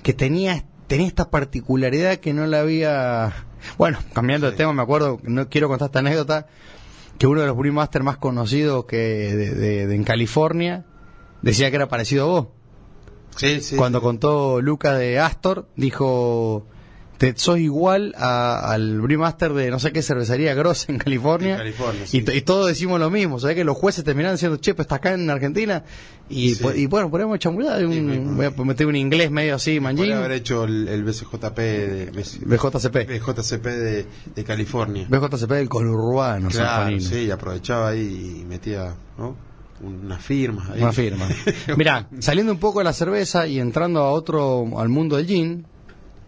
que 0.03 0.13
tenía, 0.13 0.65
tenía 0.87 1.07
esta 1.07 1.29
particularidad 1.29 2.17
que 2.17 2.33
no 2.33 2.45
la 2.47 2.59
había... 2.61 3.33
Bueno, 3.77 3.97
cambiando 4.13 4.49
de 4.49 4.55
tema, 4.57 4.73
me 4.73 4.81
acuerdo, 4.83 5.19
no 5.23 5.49
quiero 5.49 5.67
contar 5.67 5.87
esta 5.87 5.99
anécdota, 5.99 6.47
que 7.17 7.25
uno 7.27 7.41
de 7.41 7.47
los 7.47 7.57
brewmaster 7.57 8.03
más 8.03 8.17
conocidos 8.17 8.85
que 8.85 8.97
de, 8.97 9.55
de- 9.55 9.87
de- 9.87 9.95
en 9.95 10.03
California 10.03 10.85
decía 11.41 11.69
que 11.71 11.77
era 11.77 11.87
parecido 11.87 12.23
a 12.25 12.27
vos. 12.27 12.47
Sí, 13.37 13.61
sí. 13.61 13.75
Cuando 13.75 14.01
contó 14.01 14.61
Luca 14.61 14.93
de 14.93 15.19
Astor, 15.19 15.67
dijo, 15.75 16.67
te 17.17 17.33
sos 17.37 17.59
igual 17.59 18.13
a- 18.17 18.71
al 18.73 18.99
brewmaster 19.01 19.53
de 19.53 19.71
no 19.71 19.79
sé 19.79 19.91
qué 19.91 20.01
cervecería 20.01 20.53
grossa 20.53 20.91
en 20.91 20.97
California. 20.99 21.53
En 21.53 21.57
California, 21.59 22.03
y, 22.03 22.07
sí. 22.07 22.25
y 22.33 22.41
todos 22.41 22.67
decimos 22.67 22.99
lo 22.99 23.09
mismo, 23.09 23.39
¿sabes? 23.39 23.55
Que 23.55 23.63
los 23.63 23.77
jueces 23.77 24.03
terminaron 24.03 24.35
diciendo, 24.35 24.57
che, 24.57 24.73
pues 24.73 24.85
está 24.85 24.95
acá 24.95 25.13
en 25.13 25.29
Argentina. 25.29 25.83
Y, 26.27 26.55
Sí. 26.55 26.63
po- 26.63 26.73
y 26.73 26.87
bueno, 26.87 27.09
podemos 27.11 27.37
chamullar. 27.39 27.85
un- 27.85 27.93
Sí, 27.93 28.19
voy 28.35 28.45
a 28.47 28.51
meter 28.63 28.87
un 28.87 28.95
inglés 28.95 29.29
medio 29.31 29.55
así, 29.55 29.79
Podría 29.79 29.93
manjín. 29.93 30.13
haber 30.13 30.31
hecho 30.31 30.63
el, 30.63 30.87
el 30.87 31.03
BCJP 31.03 31.57
de, 31.61 32.05
BJCP. 32.45 33.07
BJCP 33.07 33.65
de, 33.69 34.05
de 34.35 34.43
California. 34.43 35.05
BJCP 35.09 35.51
del 35.55 35.69
conurbano, 35.69 36.49
Claro, 36.49 36.99
sí, 36.99 37.29
aprovechaba 37.31 37.89
ahí 37.89 38.39
y 38.41 38.45
metía 38.45 38.95
¿no? 39.17 39.35
unas 39.81 40.23
firmas. 40.23 40.69
Ahí. 40.71 40.81
Una 40.81 40.91
firma. 40.93 41.27
Mira, 41.77 42.07
saliendo 42.19 42.51
un 42.53 42.59
poco 42.59 42.79
de 42.79 42.85
la 42.85 42.93
cerveza 42.93 43.45
y 43.47 43.59
entrando 43.59 44.01
a 44.01 44.11
otro, 44.11 44.65
al 44.79 44.89
mundo 44.89 45.17
del 45.17 45.27
gin, 45.27 45.67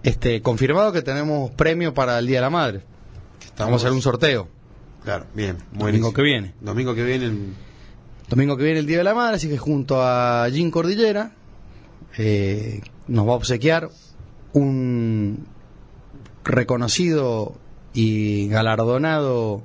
este, 0.07 0.41
confirmado 0.41 0.91
que 0.91 1.01
tenemos 1.01 1.51
premio 1.51 1.93
para 1.93 2.17
el 2.19 2.27
Día 2.27 2.37
de 2.37 2.41
la 2.41 2.49
Madre. 2.49 2.81
Estamos- 3.41 3.57
Vamos 3.71 3.83
a 3.83 3.87
hacer 3.87 3.91
un 3.95 4.01
sorteo. 4.01 4.47
Claro, 5.03 5.25
bien. 5.33 5.57
Domingo 5.57 5.79
buenísimo. 5.79 6.13
que 6.13 6.21
viene. 6.21 6.53
Domingo 6.61 6.95
que 6.95 7.03
viene. 7.03 7.25
el- 7.25 7.53
Domingo 8.29 8.57
que 8.57 8.63
viene 8.63 8.79
el 8.79 8.85
Día 8.85 8.97
de 8.99 9.03
la 9.03 9.13
Madre, 9.13 9.35
así 9.37 9.47
que 9.49 9.57
junto 9.57 10.01
a 10.01 10.47
Gin 10.51 10.69
Cordillera 10.71 11.31
eh, 12.17 12.81
nos 13.07 13.27
va 13.27 13.31
a 13.33 13.35
obsequiar 13.35 13.89
un 14.53 15.45
reconocido 16.43 17.55
y 17.93 18.47
galardonado 18.49 19.61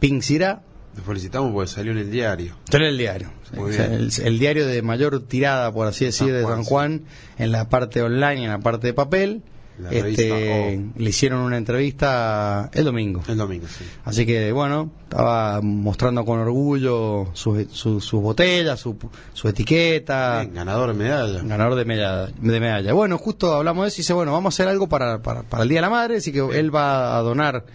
Pink 0.00 0.22
Sirá. 0.22 0.62
Te 0.94 1.02
felicitamos 1.02 1.52
porque 1.52 1.68
salió 1.68 1.92
en 1.92 1.98
el 1.98 2.10
diario. 2.10 2.54
Salió 2.70 2.86
en 2.86 2.92
el 2.92 2.98
diario. 2.98 3.28
Muy 3.54 3.70
bien. 3.70 3.92
el, 3.92 4.10
el 4.22 4.38
diario 4.38 4.66
de 4.66 4.82
mayor 4.82 5.20
tirada, 5.26 5.70
por 5.72 5.86
así 5.86 6.06
decir, 6.06 6.28
San 6.28 6.36
de 6.36 6.42
Juan, 6.42 6.54
San 6.56 6.64
sí. 6.64 6.68
Juan, 6.70 7.04
en 7.38 7.52
la 7.52 7.68
parte 7.68 8.02
online 8.02 8.40
y 8.40 8.44
en 8.44 8.50
la 8.50 8.58
parte 8.60 8.86
de 8.88 8.94
papel. 8.94 9.42
La 9.78 9.90
Este, 9.90 10.02
revista 10.30 10.92
le 11.02 11.10
hicieron 11.10 11.40
una 11.40 11.56
entrevista 11.58 12.70
el 12.72 12.84
domingo. 12.84 13.22
El 13.28 13.36
domingo, 13.36 13.66
sí. 13.68 13.84
Así 14.04 14.24
que 14.24 14.50
bueno, 14.52 14.90
estaba 15.02 15.60
mostrando 15.62 16.24
con 16.24 16.38
orgullo 16.38 17.28
sus 17.34 17.66
su, 17.72 18.00
sus 18.00 18.22
botellas, 18.22 18.80
su, 18.80 18.96
su 19.34 19.48
etiqueta, 19.48 20.40
Bien, 20.40 20.54
ganador 20.54 20.88
de 20.88 20.94
medalla. 20.94 21.42
ganador 21.42 21.74
de 21.74 21.84
medalla, 21.84 22.26
de 22.26 22.60
medalla. 22.60 22.92
Bueno, 22.94 23.18
justo 23.18 23.52
hablamos 23.52 23.84
de 23.84 23.88
eso 23.88 23.96
y 23.96 24.02
dice, 24.02 24.12
bueno, 24.14 24.32
vamos 24.32 24.52
a 24.52 24.56
hacer 24.56 24.68
algo 24.68 24.88
para, 24.88 25.20
para, 25.22 25.42
para 25.42 25.62
el 25.64 25.68
Día 25.68 25.78
de 25.78 25.82
la 25.82 25.90
Madre, 25.90 26.16
así 26.16 26.32
que 26.32 26.40
él 26.58 26.74
va 26.74 27.16
a 27.18 27.20
donar 27.22 27.66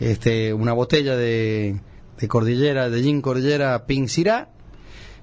este, 0.00 0.54
una 0.54 0.72
botella 0.72 1.16
de, 1.16 1.78
de 2.18 2.28
cordillera, 2.28 2.88
de 2.88 3.02
gin 3.02 3.20
cordillera 3.20 3.84
Pink 3.86 4.08
Sirá, 4.08 4.48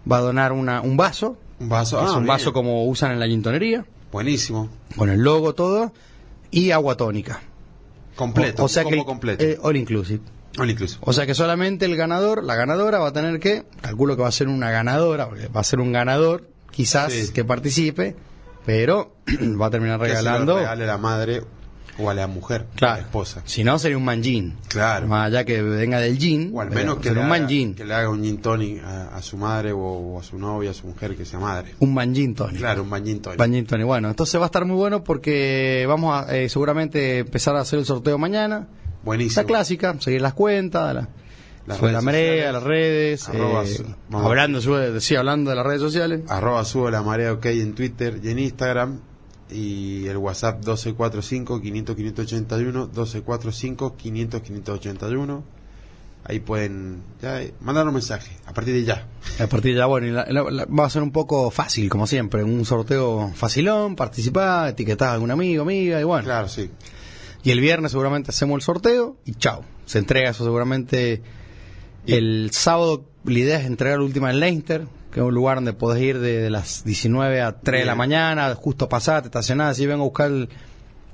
va 0.09 0.17
a 0.17 0.21
donar 0.21 0.51
una, 0.51 0.81
un 0.81 0.95
vaso, 0.95 1.37
Un 1.59 1.69
vaso. 1.69 1.99
es 2.01 2.07
ah, 2.09 2.13
un 2.13 2.23
bien. 2.23 2.27
vaso 2.27 2.53
como 2.53 2.85
usan 2.85 3.11
en 3.13 3.19
la 3.19 3.27
gintonería, 3.27 3.83
Buenísimo. 4.11 4.69
con 4.95 5.09
el 5.09 5.19
logo 5.21 5.53
todo, 5.53 5.91
y 6.51 6.71
agua 6.71 6.95
tónica. 6.97 7.41
Completo. 8.15 8.63
O, 8.63 8.65
o 8.65 8.69
sea 8.69 8.83
que 8.85 9.03
completo. 9.05 9.43
eh, 9.43 9.57
all 9.61 9.75
inclusive. 9.77 10.21
All 10.57 10.69
inclusive. 10.69 10.99
O 11.03 11.13
sea 11.13 11.25
que 11.25 11.33
solamente 11.35 11.85
el 11.85 11.95
ganador, 11.95 12.43
la 12.43 12.55
ganadora 12.55 12.99
va 12.99 13.09
a 13.09 13.13
tener 13.13 13.39
que, 13.39 13.65
calculo 13.81 14.15
que 14.15 14.23
va 14.23 14.27
a 14.29 14.31
ser 14.33 14.47
una 14.47 14.71
ganadora, 14.71 15.27
va 15.55 15.61
a 15.61 15.63
ser 15.63 15.79
un 15.79 15.91
ganador, 15.91 16.47
quizás 16.71 17.13
Sí. 17.13 17.31
que 17.31 17.45
participe, 17.45 18.15
pero 18.65 19.13
va 19.61 19.67
a 19.67 19.69
terminar 19.69 19.99
Que 19.99 20.07
se 20.07 20.13
lo 20.15 20.19
regalando. 20.19 20.57
regale 20.57 20.85
la 20.85 20.97
madre 20.97 21.43
o 21.99 22.09
a 22.09 22.13
la 22.13 22.27
mujer, 22.27 22.65
a 22.81 22.85
la 22.85 22.99
esposa. 22.99 23.41
si 23.45 23.63
no 23.63 23.77
sería 23.79 23.97
un 23.97 24.05
manjín. 24.05 24.55
Claro. 24.67 25.07
Más 25.07 25.27
allá 25.27 25.43
que 25.43 25.61
venga 25.61 25.99
del 25.99 26.17
gin, 26.17 26.51
O 26.53 26.61
al 26.61 26.71
menos 26.71 26.97
que 26.99 27.09
le, 27.11 27.19
un 27.19 27.25
haga, 27.25 27.29
manjín. 27.39 27.75
que 27.75 27.83
le 27.85 27.93
haga 27.93 28.09
un 28.09 28.23
gin 28.23 28.41
tonic 28.41 28.83
a, 28.83 29.15
a 29.15 29.21
su 29.21 29.37
madre 29.37 29.71
o, 29.71 29.79
o 29.79 30.19
a 30.19 30.23
su 30.23 30.37
novia, 30.39 30.71
a 30.71 30.73
su 30.73 30.87
mujer 30.87 31.15
que 31.15 31.25
sea 31.25 31.39
madre. 31.39 31.75
Un 31.79 31.93
manjín 31.93 32.33
Tony. 32.35 32.57
Claro, 32.57 32.83
un 32.83 33.05
gin 33.05 33.21
tonic. 33.21 33.39
Manjín 33.39 33.65
Tony. 33.65 33.83
Bueno, 33.83 34.09
entonces 34.09 34.39
va 34.39 34.45
a 34.45 34.47
estar 34.47 34.65
muy 34.65 34.75
bueno 34.77 35.03
porque 35.03 35.85
vamos 35.87 36.15
a 36.27 36.35
eh, 36.37 36.49
seguramente 36.49 37.19
empezar 37.19 37.55
a 37.55 37.61
hacer 37.61 37.79
el 37.79 37.85
sorteo 37.85 38.17
mañana. 38.17 38.67
Buenísimo. 39.03 39.41
La 39.41 39.47
clásica, 39.47 39.95
seguir 39.99 40.21
las 40.21 40.33
cuentas, 40.33 40.93
la, 40.93 41.07
Las 41.65 41.81
la 41.81 42.01
marea, 42.01 42.51
las 42.51 42.63
redes, 42.63 43.29
Arroba 43.29 43.63
eh, 43.63 43.85
hablando, 44.11 44.59
sube- 44.61 44.99
sí, 44.99 45.15
hablando 45.15 45.51
de 45.51 45.55
las 45.55 45.65
redes 45.65 45.81
sociales. 45.81 46.21
Arroba 46.27 46.65
sube 46.65 46.91
la 46.91 47.01
marea 47.03 47.31
ok 47.33 47.45
en 47.45 47.73
Twitter 47.75 48.19
y 48.23 48.29
en 48.29 48.39
Instagram. 48.39 48.99
Y 49.51 50.05
el 50.07 50.17
WhatsApp 50.17 50.63
1245-500-581, 50.63 52.89
1245-500-581. 52.91 55.41
Ahí 56.25 56.39
pueden 56.41 57.01
ya, 57.21 57.41
eh, 57.41 57.53
mandar 57.61 57.87
un 57.87 57.93
mensaje 57.93 58.31
a 58.45 58.53
partir 58.53 58.73
de 58.75 58.83
ya. 58.83 59.07
A 59.39 59.47
partir 59.47 59.71
de 59.73 59.77
ya, 59.79 59.85
bueno, 59.85 60.05
y 60.07 60.11
la- 60.11 60.25
la- 60.29 60.51
la- 60.51 60.65
va 60.65 60.85
a 60.85 60.89
ser 60.89 61.01
un 61.01 61.11
poco 61.11 61.49
fácil, 61.49 61.89
como 61.89 62.05
siempre, 62.07 62.43
un 62.43 62.65
sorteo 62.65 63.31
facilón, 63.33 63.95
participar, 63.95 64.67
etiquetar 64.69 65.07
a 65.09 65.13
algún 65.13 65.31
amigo, 65.31 65.63
amiga, 65.63 65.99
y 65.99 66.03
bueno. 66.03 66.25
Claro, 66.25 66.47
sí. 66.49 66.69
Y 67.41 67.51
el 67.51 67.61
viernes 67.61 67.91
seguramente 67.91 68.31
hacemos 68.31 68.55
el 68.57 68.61
sorteo 68.61 69.15
y 69.25 69.33
chao. 69.35 69.63
Se 69.85 69.97
entrega 69.97 70.29
eso 70.29 70.43
seguramente 70.43 71.21
el 72.05 72.49
sábado. 72.51 73.05
La 73.23 73.39
idea 73.39 73.59
es 73.59 73.65
entregar 73.65 73.97
la 73.99 74.05
última 74.05 74.29
en 74.29 74.41
Leinster, 74.41 74.85
que 75.11 75.19
es 75.19 75.25
un 75.25 75.33
lugar 75.33 75.57
donde 75.57 75.73
podés 75.73 76.01
ir 76.03 76.19
de, 76.19 76.39
de 76.41 76.49
las 76.49 76.83
19 76.83 77.41
a 77.41 77.53
3 77.59 77.81
de 77.81 77.85
la 77.85 77.95
mañana, 77.95 78.53
justo 78.55 78.87
pasar, 78.89 79.21
te 79.23 79.27
estacionás, 79.27 79.71
así 79.71 79.85
vengo 79.85 80.03
a 80.03 80.05
buscar 80.05 80.27
el, 80.27 80.49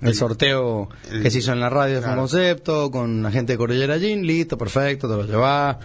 el 0.01 0.07
El- 0.09 0.15
sorteo 0.15 0.89
el- 1.11 1.23
que 1.23 1.31
se 1.31 1.39
hizo 1.39 1.51
en 1.53 1.59
la 1.59 1.69
radio 1.69 1.95
de 1.95 2.01
claro. 2.01 2.17
Concepto, 2.21 2.91
con 2.91 3.23
la 3.23 3.31
gente 3.31 3.53
de 3.53 3.57
Cordillera 3.57 3.97
Gin, 3.99 4.25
listo, 4.27 4.57
perfecto, 4.57 5.07
te 5.09 5.15
lo 5.15 5.23
llevás. 5.23 5.77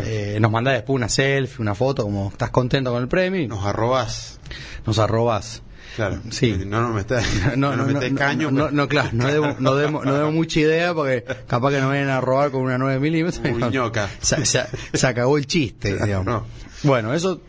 Eh, 0.00 0.38
nos 0.40 0.50
mandás 0.52 0.74
después 0.74 0.94
una 0.94 1.08
selfie, 1.08 1.60
una 1.60 1.74
foto, 1.74 2.04
como 2.04 2.28
estás 2.28 2.50
contento 2.50 2.92
con 2.92 3.02
el 3.02 3.08
premio, 3.08 3.48
Nos 3.48 3.64
arrobas. 3.66 4.38
nos 4.86 4.98
arrobás. 5.00 5.62
Claro. 5.96 6.20
Sí. 6.30 6.56
No, 6.64 6.80
no 6.80 6.90
me 6.90 7.00
está. 7.00 7.20
No, 7.56 7.74
no, 7.74 7.84
no, 7.84 8.00
caño. 8.16 8.52
no, 8.52 8.70
no, 8.70 8.86
claro, 8.86 9.08
no 9.12 9.26
demos, 9.26 9.58
no, 9.60 9.74
demos, 9.74 10.04
no 10.04 10.14
demos 10.14 10.32
mucha 10.32 10.60
idea 10.60 10.94
porque 10.94 11.24
capaz 11.48 11.70
que 11.72 11.80
nos 11.80 11.90
vienen 11.90 12.10
a 12.10 12.20
robar 12.20 12.52
con 12.52 12.60
una 12.62 12.78
9 12.78 13.00
milímetros. 13.00 13.40
Un 13.44 13.70
ñoca. 13.72 14.08
Se, 14.20 14.46
se- 14.46 14.66
se 14.92 15.06
acabó 15.08 15.36
el 15.36 15.46
chiste, 15.48 15.96
digamos. 16.00 16.44
No. 16.84 16.88
Bueno, 16.90 17.14
eso, 17.14 17.40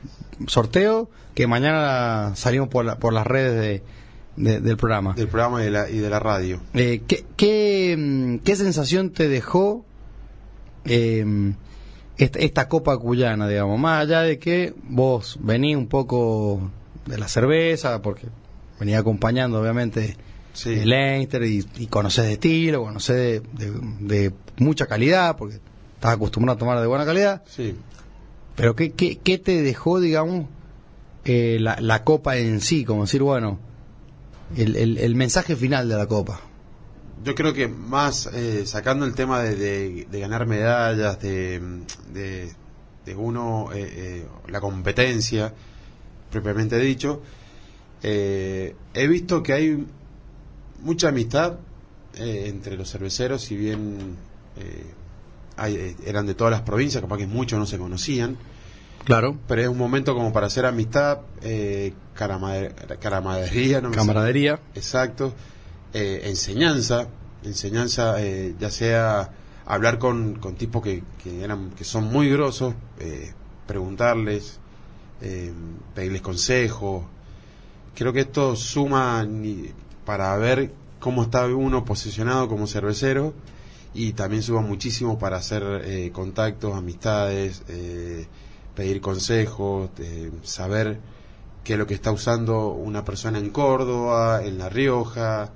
sorteo, 0.47 1.09
que 1.35 1.47
mañana 1.47 2.33
salimos 2.35 2.69
por, 2.69 2.85
la- 2.85 2.97
por 2.99 3.13
las 3.13 3.25
redes 3.27 3.83
de, 4.35 4.43
de- 4.43 4.59
del 4.61 4.77
programa. 4.77 5.13
Del 5.13 5.27
programa 5.27 5.61
y 5.61 5.65
de 5.65 5.71
la, 5.71 5.89
y 5.89 5.97
de 5.97 6.09
la 6.09 6.19
radio. 6.19 6.59
Eh, 6.73 7.01
¿qué, 7.07 7.25
qué, 7.37 7.95
mm, 7.97 8.37
qué 8.39 8.55
sensación 8.55 9.11
te 9.11 9.27
dejó 9.27 9.85
eh, 10.85 11.53
esta, 12.17 12.39
esta 12.39 12.67
Copa 12.67 12.97
Cuyana, 12.97 13.47
digamos? 13.47 13.79
Más 13.79 14.01
allá 14.03 14.21
de 14.21 14.39
que 14.39 14.73
vos 14.83 15.37
venís 15.41 15.75
un 15.75 15.87
poco 15.87 16.69
de 17.05 17.17
la 17.17 17.27
cerveza, 17.27 18.01
porque 18.01 18.27
venía 18.79 18.99
acompañando, 18.99 19.59
obviamente, 19.61 20.15
Sí. 20.53 20.73
el 20.73 20.89
Leinster 20.89 21.43
y, 21.43 21.65
y 21.77 21.87
conocés 21.87 22.25
de 22.25 22.33
estilo, 22.33 22.83
conocés 22.83 23.15
de, 23.15 23.39
de- 23.67 23.79
de 24.29 24.33
mucha 24.57 24.87
calidad, 24.87 25.37
porque 25.37 25.59
estás 25.95 26.13
acostumbrado 26.15 26.55
a 26.57 26.59
tomar 26.59 26.79
de 26.81 26.87
buena 26.87 27.05
calidad. 27.05 27.43
Sí. 27.47 27.75
Pero 28.59 28.75
¿qué, 28.75 28.91
qué, 28.91 29.17
qué 29.19 29.37
te 29.37 29.61
dejó, 29.61 30.01
digamos, 30.01 30.45
eh, 31.23 31.59
la, 31.61 31.77
la 31.79 32.03
Copa 32.03 32.35
en 32.35 32.59
sí? 32.59 32.83
Como 32.83 33.03
decir, 33.03 33.23
bueno, 33.23 33.57
el, 34.57 34.75
el, 34.75 35.15
mensaje 35.15 35.55
final 35.55 35.87
de 35.87 35.95
la 35.95 36.07
Copa. 36.07 36.41
Yo 37.23 37.35
creo 37.35 37.53
que 37.53 37.69
más 37.69 38.25
eh, 38.33 38.65
sacando 38.65 39.05
el 39.05 39.15
tema 39.15 39.41
de, 39.43 40.05
de- 40.05 40.19
ganar 40.19 40.45
medallas, 40.45 41.21
de, 41.21 41.61
de, 42.13 43.15
uno, 43.15 43.69
eh, 43.73 43.77
eh, 43.91 44.25
la 44.49 44.59
competencia, 44.59 45.53
propiamente 46.29 46.77
dicho, 46.79 47.21
eh, 48.03 48.75
he 48.93 49.07
visto 49.07 49.41
que 49.41 49.53
hay 49.53 49.87
mucha 50.83 51.07
amistad 51.07 51.59
entre 52.15 52.75
los 52.75 52.91
cerveceros, 52.91 53.41
si 53.41 53.55
bien 53.55 54.17
eran 56.05 56.25
de 56.25 56.33
todas 56.35 56.51
las 56.51 56.61
provincias, 56.63 57.01
capaz 57.01 57.17
que 57.19 57.27
muchos 57.27 57.57
no 57.57 57.65
se 57.65 57.77
conocían, 57.77 58.37
Claro. 59.05 59.37
pero 59.47 59.61
es 59.61 59.67
un 59.67 59.77
momento 59.77 60.13
como 60.13 60.31
para 60.33 60.47
hacer 60.47 60.65
amistad, 60.65 61.19
eh, 61.41 61.93
caramade- 62.15 62.73
caramadería, 62.99 63.81
no. 63.81 63.91
Camaradería. 63.91 64.59
Exacto. 64.75 65.33
Eh, 65.93 66.21
enseñanza, 66.25 67.07
enseñanza, 67.43 68.21
eh, 68.21 68.53
ya 68.59 68.69
sea 68.69 69.31
hablar 69.65 69.97
con, 69.99 70.35
con 70.35 70.55
tipos 70.55 70.83
que, 70.83 71.03
que 71.23 71.43
eran 71.43 71.71
que 71.71 71.83
son 71.83 72.05
muy 72.05 72.29
grosos, 72.29 72.75
eh, 72.99 73.33
preguntarles, 73.65 74.59
eh, 75.21 75.51
pedirles 75.95 76.21
consejos. 76.21 77.03
Creo 77.95 78.13
que 78.13 78.21
esto 78.21 78.55
suma 78.55 79.25
ni- 79.25 79.71
para 80.05 80.35
ver 80.37 80.71
cómo 80.99 81.23
está 81.23 81.45
uno 81.47 81.85
posicionado 81.85 82.47
como 82.47 82.67
cervecero 82.67 83.33
y 83.93 84.13
también 84.13 84.43
suma 84.43 84.61
muchísimo 84.61 85.17
para 85.17 85.37
hacer 85.37 85.63
eh, 85.85 86.11
contactos, 86.13 86.75
amistades, 86.75 87.63
eh, 87.69 88.27
pedir 88.79 89.01
consejos, 89.01 89.89
saber 90.43 91.01
qué 91.65 91.73
es 91.73 91.79
lo 91.79 91.85
que 91.85 91.95
está 91.95 92.13
usando 92.13 92.69
una 92.69 93.03
persona 93.03 93.37
en 93.37 93.49
Córdoba, 93.49 94.41
en 94.45 94.57
La 94.57 94.69
Rioja, 94.69 95.51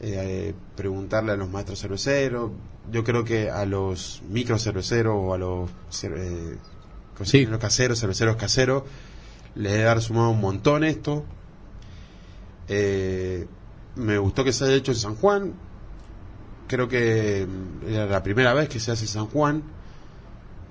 eh, 0.00 0.54
preguntarle 0.74 1.32
a 1.32 1.36
los 1.36 1.50
maestros 1.50 1.82
cerveceros. 1.82 2.50
Yo 2.90 3.04
creo 3.04 3.24
que 3.24 3.50
a 3.50 3.66
los 3.66 4.22
micro 4.26 4.58
cerveceros 4.58 5.14
o 5.18 5.34
a 5.34 5.38
los 5.38 5.68
eh, 6.04 6.56
cocineros 7.14 7.60
caseros, 7.60 8.00
cerveceros 8.00 8.36
caseros, 8.36 8.84
les 9.54 9.72
debe 9.72 9.88
haber 9.90 10.02
sumado 10.02 10.30
un 10.30 10.40
montón 10.40 10.82
esto. 10.82 11.26
Eh, 12.68 13.46
me 13.96 14.16
gustó 14.16 14.44
que 14.44 14.54
se 14.54 14.64
haya 14.64 14.76
hecho 14.76 14.92
en 14.92 14.98
San 14.98 15.16
Juan. 15.16 15.52
Creo 16.68 16.88
que 16.88 17.46
era 17.86 18.06
la 18.06 18.22
primera 18.22 18.54
vez 18.54 18.70
que 18.70 18.80
se 18.80 18.92
hace 18.92 19.04
en 19.04 19.08
San 19.08 19.26
Juan. 19.26 19.62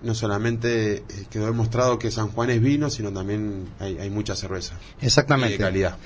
No 0.03 0.15
solamente 0.15 0.93
eh, 0.97 1.03
quedó 1.29 1.45
demostrado 1.45 1.99
que 1.99 2.09
San 2.11 2.29
Juan 2.29 2.49
es 2.49 2.61
vino, 2.61 2.89
sino 2.89 3.11
también 3.13 3.65
hay, 3.79 3.97
hay 3.99 4.09
mucha 4.09 4.35
cerveza. 4.35 4.79
Y 5.01 5.05
Exactamente. 5.05 5.53
de 5.53 5.59
calidad. 5.63 5.97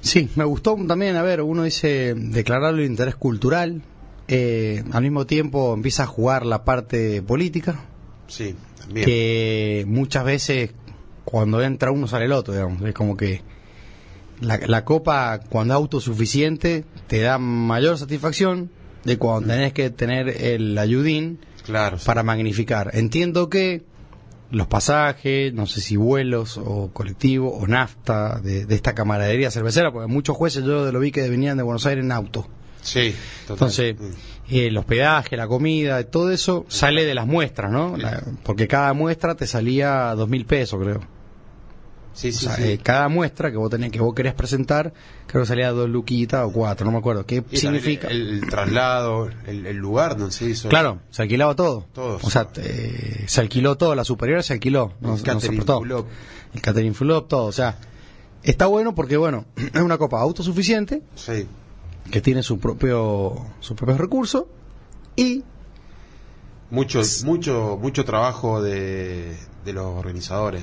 Sí, 0.00 0.28
me 0.36 0.44
gustó 0.44 0.76
también, 0.86 1.16
a 1.16 1.22
ver, 1.22 1.40
uno 1.40 1.62
dice 1.62 2.14
declarar 2.14 2.74
el 2.74 2.84
interés 2.84 3.14
cultural, 3.14 3.80
eh, 4.28 4.84
al 4.92 5.02
mismo 5.02 5.26
tiempo 5.26 5.72
empieza 5.72 6.02
a 6.02 6.06
jugar 6.06 6.44
la 6.44 6.64
parte 6.64 7.22
política, 7.22 7.80
Sí, 8.26 8.54
también. 8.78 9.06
que 9.06 9.84
muchas 9.88 10.24
veces 10.24 10.72
cuando 11.24 11.62
entra 11.62 11.90
uno 11.90 12.06
sale 12.06 12.26
el 12.26 12.32
otro, 12.32 12.52
digamos, 12.52 12.82
es 12.82 12.92
como 12.92 13.16
que 13.16 13.40
la, 14.42 14.58
la 14.66 14.84
copa 14.84 15.40
cuando 15.48 15.72
es 15.72 15.76
autosuficiente 15.76 16.84
te 17.06 17.20
da 17.20 17.38
mayor 17.38 17.96
satisfacción 17.96 18.70
de 19.04 19.16
cuando 19.16 19.48
tenés 19.54 19.72
que 19.72 19.88
tener 19.88 20.28
el 20.28 20.76
ayudín 20.76 21.38
Claro. 21.64 21.98
sí. 21.98 22.06
para 22.06 22.22
magnificar. 22.22 22.90
Entiendo 22.94 23.48
que 23.48 23.82
los 24.50 24.66
pasajes, 24.68 25.52
no 25.52 25.66
sé 25.66 25.80
si 25.80 25.96
vuelos 25.96 26.58
o 26.58 26.90
colectivo 26.92 27.48
o 27.56 27.66
nafta 27.66 28.38
de, 28.40 28.66
de 28.66 28.74
esta 28.74 28.94
camaradería 28.94 29.50
cervecera, 29.50 29.90
porque 29.92 30.06
muchos 30.06 30.36
jueces 30.36 30.64
yo 30.64 30.92
lo 30.92 31.00
vi 31.00 31.10
que 31.10 31.28
venían 31.28 31.56
de 31.56 31.62
Buenos 31.62 31.86
Aires 31.86 32.04
en 32.04 32.12
auto. 32.12 32.46
Sí, 32.82 33.14
total. 33.46 33.54
Entonces, 33.54 33.96
Mm. 33.98 34.04
eh, 34.54 34.66
el 34.66 34.76
hospedaje, 34.76 35.36
la 35.38 35.48
comida, 35.48 36.04
todo 36.04 36.30
eso 36.30 36.66
sale 36.68 37.04
de 37.06 37.14
las 37.14 37.26
muestras, 37.26 37.72
¿no? 37.72 37.96
La- 37.96 38.22
porque 38.44 38.68
cada 38.68 38.92
muestra 38.92 39.34
te 39.34 39.46
salía 39.46 40.14
dos 40.14 40.28
mil 40.28 40.44
pesos, 40.44 40.78
creo. 40.82 41.00
Sí, 42.14 42.28
O 42.28 42.32
sí, 42.32 42.44
sea, 42.46 42.54
sí. 42.56 42.62
eh, 42.62 42.78
cada 42.82 43.08
muestra 43.08 43.50
que 43.50 43.56
vos 43.56 43.68
tenés, 43.68 43.90
que 43.90 44.00
vos 44.00 44.14
querés 44.14 44.34
presentar, 44.34 44.92
creo 45.26 45.42
que 45.42 45.48
salía 45.48 45.70
dos 45.72 45.90
luquitas 45.90 46.46
o 46.46 46.52
cuatro, 46.52 46.86
no 46.86 46.92
me 46.92 46.98
acuerdo. 46.98 47.26
¿Qué 47.26 47.42
Y 47.50 47.56
significa? 47.56 48.06
El, 48.08 48.28
el 48.42 48.48
traslado, 48.48 49.28
el, 49.46 49.66
el 49.66 49.76
lugar 49.76 50.16
donde 50.16 50.32
se 50.32 50.46
hizo. 50.48 50.68
Claro, 50.68 51.00
se 51.10 51.22
alquilaba 51.22 51.56
todo. 51.56 51.86
Todo. 51.92 52.20
O 52.22 52.30
sea, 52.30 52.48
eh, 52.56 53.24
se 53.26 53.40
alquiló 53.40 53.76
todo, 53.76 53.94
la 53.96 54.04
superior 54.04 54.42
se 54.44 54.52
alquiló, 54.52 54.92
no, 55.00 55.08
no 55.08 55.14
El 55.14 55.18
se 55.18 55.24
catering. 55.24 55.62
El 56.54 56.60
catering 56.62 56.94
todo. 56.94 57.44
O 57.46 57.52
sea, 57.52 57.78
está 58.44 58.66
bueno 58.66 58.94
porque, 58.94 59.16
bueno, 59.16 59.44
es 59.56 59.80
una 59.80 59.98
copa 59.98 60.20
autosuficiente, 60.20 61.02
Sí. 61.16 61.46
que 62.12 62.20
tiene 62.20 62.44
su 62.44 62.58
propio, 62.60 63.44
sus 63.60 63.76
propios 63.76 63.98
recursos 63.98 64.44
y 65.16 65.42
Mucho, 66.70 67.02
mucho, 67.24 67.78
mucho 67.80 68.04
trabajo 68.04 68.60
de, 68.62 69.36
de 69.64 69.72
los 69.72 69.86
organizadores. 69.86 70.62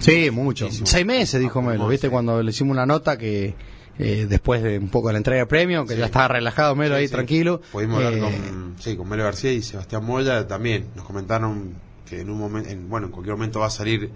Sí, 0.00 0.30
mucho. 0.30 0.64
Muchísimo. 0.64 0.86
Seis 0.86 1.06
meses, 1.06 1.40
dijo 1.40 1.60
Ah, 1.60 1.62
Melo. 1.62 1.86
¿Viste? 1.88 2.08
sí. 2.08 2.10
Cuando 2.10 2.42
le 2.42 2.50
hicimos 2.50 2.72
una 2.72 2.86
nota 2.86 3.16
que 3.16 3.54
eh, 3.98 4.26
después 4.28 4.62
de 4.62 4.78
un 4.78 4.88
poco 4.88 5.08
de 5.08 5.12
la 5.12 5.18
entrega 5.18 5.40
de 5.42 5.46
premio, 5.46 5.84
que 5.84 5.94
Sí. 5.94 6.00
ya 6.00 6.06
estaba 6.06 6.28
relajado 6.28 6.74
Melo 6.74 6.96
Sí, 6.96 7.02
ahí 7.02 7.08
tranquilo. 7.08 7.60
Pudimos 7.70 7.96
hablar 7.98 8.14
eh, 8.14 8.20
con, 8.20 8.74
sí, 8.80 8.96
con 8.96 9.08
Melo 9.08 9.24
García 9.24 9.52
y 9.52 9.62
Sebastián 9.62 10.04
Moya 10.04 10.46
también. 10.48 10.86
Nos 10.96 11.04
comentaron 11.04 11.74
que 12.08 12.20
en 12.20 12.30
un 12.30 12.38
momento, 12.38 12.70
en, 12.70 12.88
bueno, 12.88 13.06
en 13.06 13.12
cualquier 13.12 13.36
momento 13.36 13.60
va 13.60 13.66
a 13.66 13.70
salir 13.70 14.10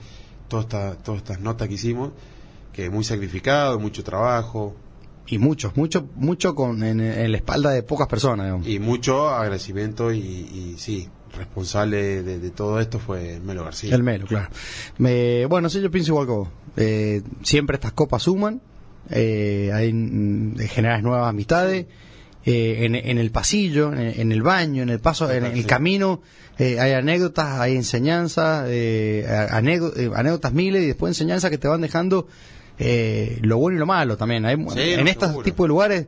toda 0.49 0.62
esta, 0.62 0.95
todas 0.97 1.19
estas 1.21 1.41
notas 1.41 1.69
que 1.69 1.75
hicimos, 1.75 2.12
que 2.73 2.88
muy 2.91 3.05
sacrificado, 3.05 3.79
mucho 3.79 4.03
trabajo 4.03 4.75
Y 5.26 5.38
muchos, 5.38 5.76
mucho, 5.76 6.07
mucho 6.16 6.54
con, 6.54 6.83
en, 6.85 7.00
en 7.00 7.31
la 7.33 7.37
espalda 7.38 7.71
de 7.71 7.83
pocas 7.83 8.07
personas, 8.09 8.47
digamos. 8.47 8.66
y 8.69 8.78
mucho 8.78 9.28
agradecimiento 9.31 10.12
y, 10.12 10.19
y 10.19 10.75
sí, 10.78 11.09
responsable 11.37 12.23
de, 12.23 12.38
de 12.38 12.50
todo 12.50 12.78
esto 12.78 12.99
fue 12.99 13.40
Melo 13.40 13.64
García. 13.64 13.95
El 13.95 14.02
Melo, 14.02 14.26
claro. 14.26 14.49
Me- 14.99 15.47
bueno, 15.47 15.69
sí, 15.71 15.81
yo 15.81 15.90
pienso 15.90 16.12
igual 16.12 16.26
que 16.26 16.33
vos. 16.33 16.49
Eh, 16.76 17.23
siempre 17.43 17.76
estas 17.76 17.93
copas 17.93 18.23
suman, 18.23 18.61
eh, 19.11 19.71
hay, 19.73 19.93
mm, 19.93 20.57
generas 20.69 21.02
nuevas 21.02 21.28
amistades. 21.28 21.87
eh, 22.47 22.85
en, 22.85 22.95
en 22.95 23.16
el 23.16 23.31
pasillo, 23.31 23.90
en, 23.95 24.21
en 24.21 24.31
el 24.31 24.43
baño, 24.43 24.83
en 24.83 24.90
el 24.90 25.00
paso, 25.00 25.33
en, 25.33 25.47
el 25.47 25.54
Sí. 25.57 25.64
camino, 25.64 26.21
eh, 26.59 26.78
hay 26.78 26.93
anécdotas, 26.93 27.59
hay 27.59 27.75
enseñanzas, 27.75 28.66
eh, 28.69 29.25
eh, 29.26 30.11
anécdotas 30.12 30.52
miles 30.52 30.83
y 30.83 30.87
después 30.88 31.09
enseñanzas 31.09 31.50
que 31.50 31.57
te 31.57 31.69
van 31.69 31.81
dejando 31.81 32.28
eh, 32.78 33.38
lo 33.43 33.59
bueno 33.59 33.76
y 33.76 33.81
lo 33.81 33.87
malo 33.87 34.16
también. 34.16 34.45
Hay- 34.47 34.57
Sí, 34.57 34.81
en 34.93 35.04
no, 35.04 35.11
estos 35.11 35.28
seguro. 35.28 35.45
tipos 35.45 35.64
de 35.64 35.69
lugares 35.69 36.07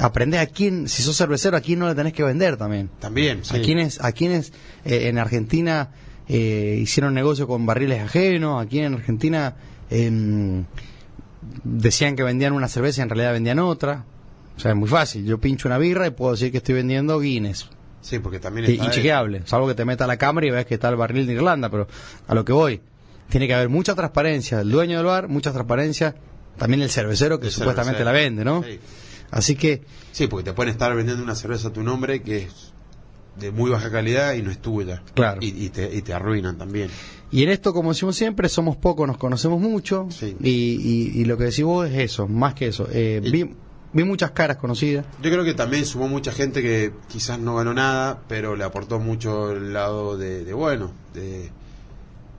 aprendes 0.00 0.40
a 0.40 0.46
quién, 0.46 0.88
si 0.88 1.02
sos 1.02 1.16
cervecero, 1.16 1.56
a 1.56 1.60
quién 1.60 1.78
no 1.78 1.88
le 1.88 1.94
tenés 1.94 2.12
que 2.12 2.22
vender 2.22 2.56
también. 2.56 2.90
También, 2.98 3.44
sí. 3.44 3.56
A 3.56 3.60
quienes, 3.62 4.00
a 4.02 4.12
quienes 4.12 4.52
eh, 4.84 5.08
en 5.08 5.18
Argentina 5.18 5.90
eh, 6.28 6.78
hicieron 6.80 7.14
negocio 7.14 7.46
con 7.46 7.66
barriles 7.66 8.02
ajenos, 8.02 8.60
aquí 8.64 8.80
en 8.80 8.94
Argentina 8.94 9.54
em, 9.90 10.64
decían 11.64 12.16
que 12.16 12.22
vendían 12.22 12.52
una 12.52 12.68
cerveza 12.68 13.00
y 13.00 13.04
en 13.04 13.08
realidad 13.10 13.32
vendían 13.32 13.58
otra. 13.58 14.04
O 14.56 14.60
sea, 14.60 14.70
es 14.72 14.76
muy 14.76 14.88
fácil. 14.88 15.24
Yo 15.24 15.38
pincho 15.38 15.68
una 15.68 15.78
birra 15.78 16.06
y 16.06 16.10
puedo 16.10 16.32
decir 16.32 16.50
que 16.50 16.58
estoy 16.58 16.74
vendiendo 16.76 17.18
Guinness. 17.20 17.68
Sí, 18.00 18.18
porque 18.20 18.38
también 18.38 18.70
está 18.70 18.84
Inchequeable. 18.86 19.42
Salvo 19.44 19.66
que 19.66 19.74
te 19.74 19.84
meta 19.84 20.04
a 20.04 20.06
la 20.06 20.16
cámara 20.16 20.46
y 20.46 20.50
ves 20.50 20.64
que 20.66 20.74
está 20.74 20.88
el 20.88 20.96
barril 20.96 21.26
de 21.26 21.34
Irlanda, 21.34 21.68
pero 21.70 21.86
a 22.26 22.34
lo 22.34 22.44
que 22.44 22.52
voy. 22.52 22.80
Tiene 23.28 23.46
que 23.46 23.54
haber 23.54 23.68
mucha 23.68 23.94
transparencia 23.94 24.58
del 24.58 24.70
dueño 24.70 24.96
del 24.98 25.06
bar, 25.06 25.28
mucha 25.28 25.52
transparencia 25.52 26.14
también 26.56 26.80
el 26.82 26.90
cervecero 26.90 27.38
que 27.40 27.46
el 27.46 27.52
supuestamente 27.52 27.98
cervecero. 27.98 28.12
la 28.12 28.24
vende, 28.24 28.44
¿no? 28.44 28.62
Sí. 28.62 28.78
Así 29.30 29.56
que 29.56 29.82
Sí, 30.12 30.26
porque 30.28 30.44
te 30.44 30.52
pueden 30.54 30.70
estar 30.72 30.94
vendiendo 30.94 31.22
una 31.22 31.34
cerveza 31.34 31.68
a 31.68 31.72
tu 31.72 31.82
nombre 31.82 32.22
que 32.22 32.44
es 32.44 32.72
de 33.38 33.50
muy 33.50 33.70
baja 33.70 33.90
calidad 33.90 34.32
y 34.34 34.42
no 34.42 34.50
es 34.50 34.58
tuya. 34.62 35.02
Claro. 35.14 35.40
Y, 35.42 35.48
y 35.64 35.68
te, 35.68 35.94
y 35.94 36.00
te 36.02 36.14
arruinan 36.14 36.56
también. 36.56 36.88
Y 37.30 37.42
en 37.42 37.50
esto, 37.50 37.74
como 37.74 37.90
decimos 37.92 38.16
siempre, 38.16 38.48
somos 38.48 38.76
pocos, 38.76 39.06
nos 39.06 39.18
conocemos 39.18 39.60
mucho. 39.60 40.06
Sí. 40.10 40.34
Y, 40.40 40.48
y- 40.50 41.20
y 41.20 41.24
lo 41.26 41.36
que 41.36 41.44
decís 41.44 41.64
vos 41.64 41.86
es 41.90 41.98
eso, 41.98 42.28
más 42.28 42.54
que 42.54 42.68
eso. 42.68 42.88
Eh, 42.90 43.20
vi, 43.22 43.50
vi 43.92 44.04
muchas 44.04 44.30
caras 44.30 44.56
conocidas. 44.56 45.04
Yo 45.20 45.30
creo 45.30 45.44
que 45.44 45.52
también 45.52 45.84
sumó 45.84 46.08
mucha 46.08 46.32
gente 46.32 46.62
que 46.62 46.92
quizás 47.08 47.38
no 47.38 47.56
ganó 47.56 47.74
nada, 47.74 48.22
pero 48.28 48.56
le 48.56 48.64
aportó 48.64 49.00
mucho 49.00 49.50
el 49.50 49.74
lado 49.74 50.16
de, 50.16 50.44
de, 50.44 50.54
bueno, 50.54 50.92
de, 51.12 51.50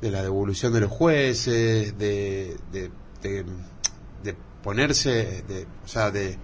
de 0.02 0.12
la 0.12 0.22
devolución 0.22 0.74
de 0.74 0.82
los 0.82 0.92
jueces, 0.92 1.98
de, 1.98 2.58
de, 2.72 2.92
de, 3.22 3.46
de 4.24 4.36
ponerse, 4.64 5.44
de, 5.48 5.66
o 5.84 5.88
sea, 5.88 6.12
de, 6.12 6.38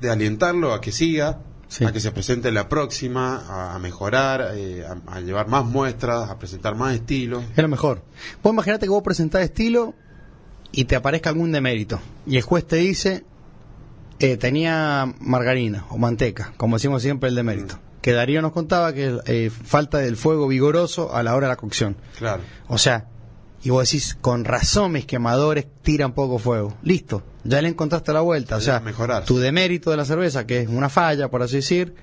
de 0.00 0.10
alientarlo 0.10 0.72
a 0.72 0.80
que 0.80 0.92
siga, 0.92 1.40
Sí. 1.68 1.84
a 1.84 1.90
que 1.90 1.98
se 1.98 2.12
presente 2.12 2.46
en 2.46 2.54
la 2.54 2.68
próxima, 2.68 3.38
a, 3.38 3.74
a 3.74 3.78
mejorar, 3.80 4.52
eh, 4.54 4.84
a, 4.86 5.16
a 5.16 5.20
llevar 5.20 5.48
más 5.48 5.64
muestras, 5.64 6.30
a 6.30 6.38
presentar 6.38 6.76
más 6.76 6.94
estilos. 6.94 7.42
Es 7.56 7.60
lo 7.62 7.66
mejor. 7.68 8.02
Vos 8.40 8.52
imaginate 8.52 8.86
que 8.86 8.90
vos 8.90 9.02
presentás 9.02 9.42
estilo 9.42 9.92
y 10.70 10.84
te 10.84 10.94
aparezca 10.94 11.30
algún 11.30 11.50
demérito. 11.50 11.98
Y 12.24 12.36
el 12.36 12.42
juez 12.42 12.64
te 12.68 12.76
dice, 12.76 13.24
eh, 14.18 14.36
tenía 14.36 15.12
margarina 15.20 15.86
o 15.90 15.98
manteca, 15.98 16.52
como 16.56 16.76
decimos 16.76 17.02
siempre 17.02 17.28
el 17.28 17.34
demérito. 17.34 17.78
Que 18.00 18.12
Darío 18.12 18.40
nos 18.40 18.52
contaba 18.52 18.92
que 18.92 19.18
eh, 19.26 19.50
falta 19.50 19.98
del 19.98 20.16
fuego 20.16 20.46
vigoroso 20.46 21.14
a 21.14 21.22
la 21.22 21.34
hora 21.34 21.48
de 21.48 21.52
la 21.52 21.56
cocción. 21.56 21.96
Claro. 22.18 22.42
O 22.68 22.78
sea, 22.78 23.08
y 23.62 23.70
vos 23.70 23.90
decís, 23.90 24.16
con 24.20 24.44
razón 24.44 24.92
mis 24.92 25.06
quemadores 25.06 25.66
tiran 25.82 26.12
poco 26.12 26.38
fuego. 26.38 26.76
Listo, 26.82 27.24
ya 27.42 27.60
le 27.60 27.68
encontraste 27.68 28.12
la 28.12 28.20
vuelta. 28.20 28.56
O 28.56 28.60
sea, 28.60 28.78
mejorar. 28.80 29.24
tu 29.24 29.38
demérito 29.38 29.90
de 29.90 29.96
la 29.96 30.04
cerveza, 30.04 30.46
que 30.46 30.60
es 30.60 30.68
una 30.68 30.88
falla, 30.88 31.28
por 31.28 31.42
así 31.42 31.56
decir, 31.56 31.94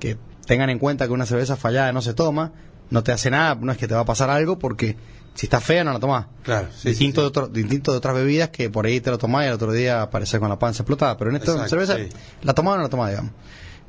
que 0.00 0.18
tengan 0.44 0.70
en 0.70 0.78
cuenta 0.78 1.06
que 1.06 1.12
una 1.12 1.24
cerveza 1.24 1.56
fallada 1.56 1.92
no 1.92 2.02
se 2.02 2.14
toma, 2.14 2.52
no 2.90 3.02
te 3.02 3.12
hace 3.12 3.30
nada, 3.30 3.54
no 3.54 3.70
es 3.70 3.78
que 3.78 3.86
te 3.86 3.94
va 3.94 4.00
a 4.00 4.04
pasar 4.04 4.28
algo, 4.28 4.58
porque 4.58 4.96
si 5.34 5.46
está 5.46 5.60
fea 5.60 5.84
no 5.84 5.92
la 5.92 5.98
tomás. 6.00 6.26
Claro, 6.42 6.68
sí, 6.74 6.90
distinto, 6.90 7.20
sí, 7.20 7.22
De 7.22 7.26
otro- 7.28 7.48
distinto 7.48 7.90
de 7.92 7.98
otras 7.98 8.14
bebidas 8.14 8.50
que 8.50 8.70
por 8.70 8.86
ahí 8.86 9.00
te 9.00 9.10
lo 9.10 9.18
tomás 9.18 9.44
y 9.44 9.48
al 9.48 9.54
otro 9.54 9.72
día 9.72 10.02
apareces 10.02 10.38
con 10.40 10.48
la 10.48 10.58
panza 10.58 10.82
explotada. 10.82 11.16
Pero 11.16 11.30
en 11.30 11.36
esta 11.36 11.52
Exacto, 11.52 11.70
cerveza, 11.70 11.98
la 12.42 12.54
tomás 12.54 12.74
o 12.74 12.76
no 12.78 12.82
la 12.84 12.88
tomás, 12.88 13.10
digamos. 13.10 13.32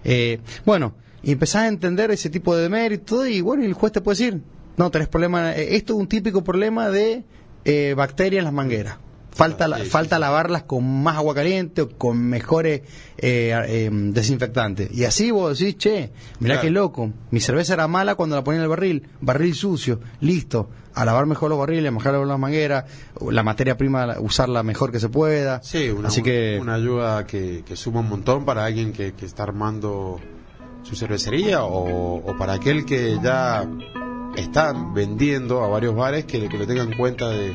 Eh, 0.03 0.39
bueno, 0.65 0.95
y 1.23 1.31
empezás 1.31 1.63
a 1.63 1.67
entender 1.67 2.11
ese 2.11 2.29
tipo 2.29 2.55
de 2.55 2.63
demérito 2.63 3.25
y 3.25 3.41
bueno, 3.41 3.63
y 3.63 3.67
el 3.67 3.73
juez 3.73 3.91
te 3.93 4.01
puede 4.01 4.17
decir, 4.17 4.41
no, 4.77 4.91
tenés 4.91 5.07
problema, 5.07 5.53
eh, 5.55 5.75
esto 5.75 5.93
es 5.93 5.99
un 5.99 6.07
típico 6.07 6.43
problema 6.43 6.89
de 6.89 7.23
eh, 7.63 7.93
bacterias 7.97 8.39
en 8.39 8.45
las 8.45 8.53
mangueras. 8.53 8.97
Falta, 9.35 9.67
la- 9.67 9.79
falta 9.83 10.17
lavarlas 10.17 10.63
con 10.63 11.03
más 11.03 11.17
agua 11.17 11.35
caliente 11.35 11.81
o 11.81 11.89
con 11.89 12.17
mejores 12.17 12.81
eh, 13.17 13.53
eh, 13.67 13.89
desinfectantes. 13.91 14.89
Y 14.93 15.03
así 15.03 15.29
vos 15.29 15.59
decís, 15.59 15.77
che, 15.77 16.11
mirá 16.39 16.55
Claro. 16.55 16.61
qué 16.61 16.69
loco, 16.71 17.11
mi 17.31 17.39
cerveza 17.41 17.73
era 17.73 17.87
mala 17.87 18.15
cuando 18.15 18.35
la 18.37 18.43
ponía 18.45 18.59
en 18.59 18.63
el 18.63 18.69
barril, 18.69 19.09
barril 19.19 19.53
sucio, 19.53 19.99
listo, 20.21 20.69
a 20.93 21.03
lavar 21.03 21.25
mejor 21.25 21.49
los 21.49 21.59
barriles, 21.59 21.91
mejorar 21.91 22.25
las 22.25 22.39
mangueras, 22.39 22.85
la 23.29 23.43
materia 23.43 23.75
prima, 23.75 24.05
la- 24.05 24.19
usarla 24.21 24.63
mejor 24.63 24.93
que 24.93 25.01
se 25.01 25.09
pueda. 25.09 25.61
Sí, 25.63 25.89
una, 25.89 26.07
Así 26.07 26.21
que, 26.23 26.57
una 26.61 26.75
ayuda 26.75 27.27
que, 27.27 27.63
que 27.65 27.75
suma 27.75 27.99
un 27.99 28.07
montón 28.07 28.45
para 28.45 28.63
alguien 28.63 28.93
que, 28.93 29.13
que 29.13 29.25
está 29.25 29.43
armando 29.43 30.17
su 30.83 30.95
cervecería 30.95 31.63
o, 31.65 32.15
o 32.25 32.37
para 32.37 32.53
aquel 32.53 32.85
que 32.85 33.17
ya 33.21 33.67
está 34.37 34.73
vendiendo 34.93 35.61
a 35.63 35.67
varios 35.67 35.93
bares 35.95 36.23
que, 36.23 36.47
que 36.47 36.57
lo 36.57 36.65
tengan 36.65 36.91
en 36.93 36.97
cuenta 36.97 37.29
de, 37.29 37.53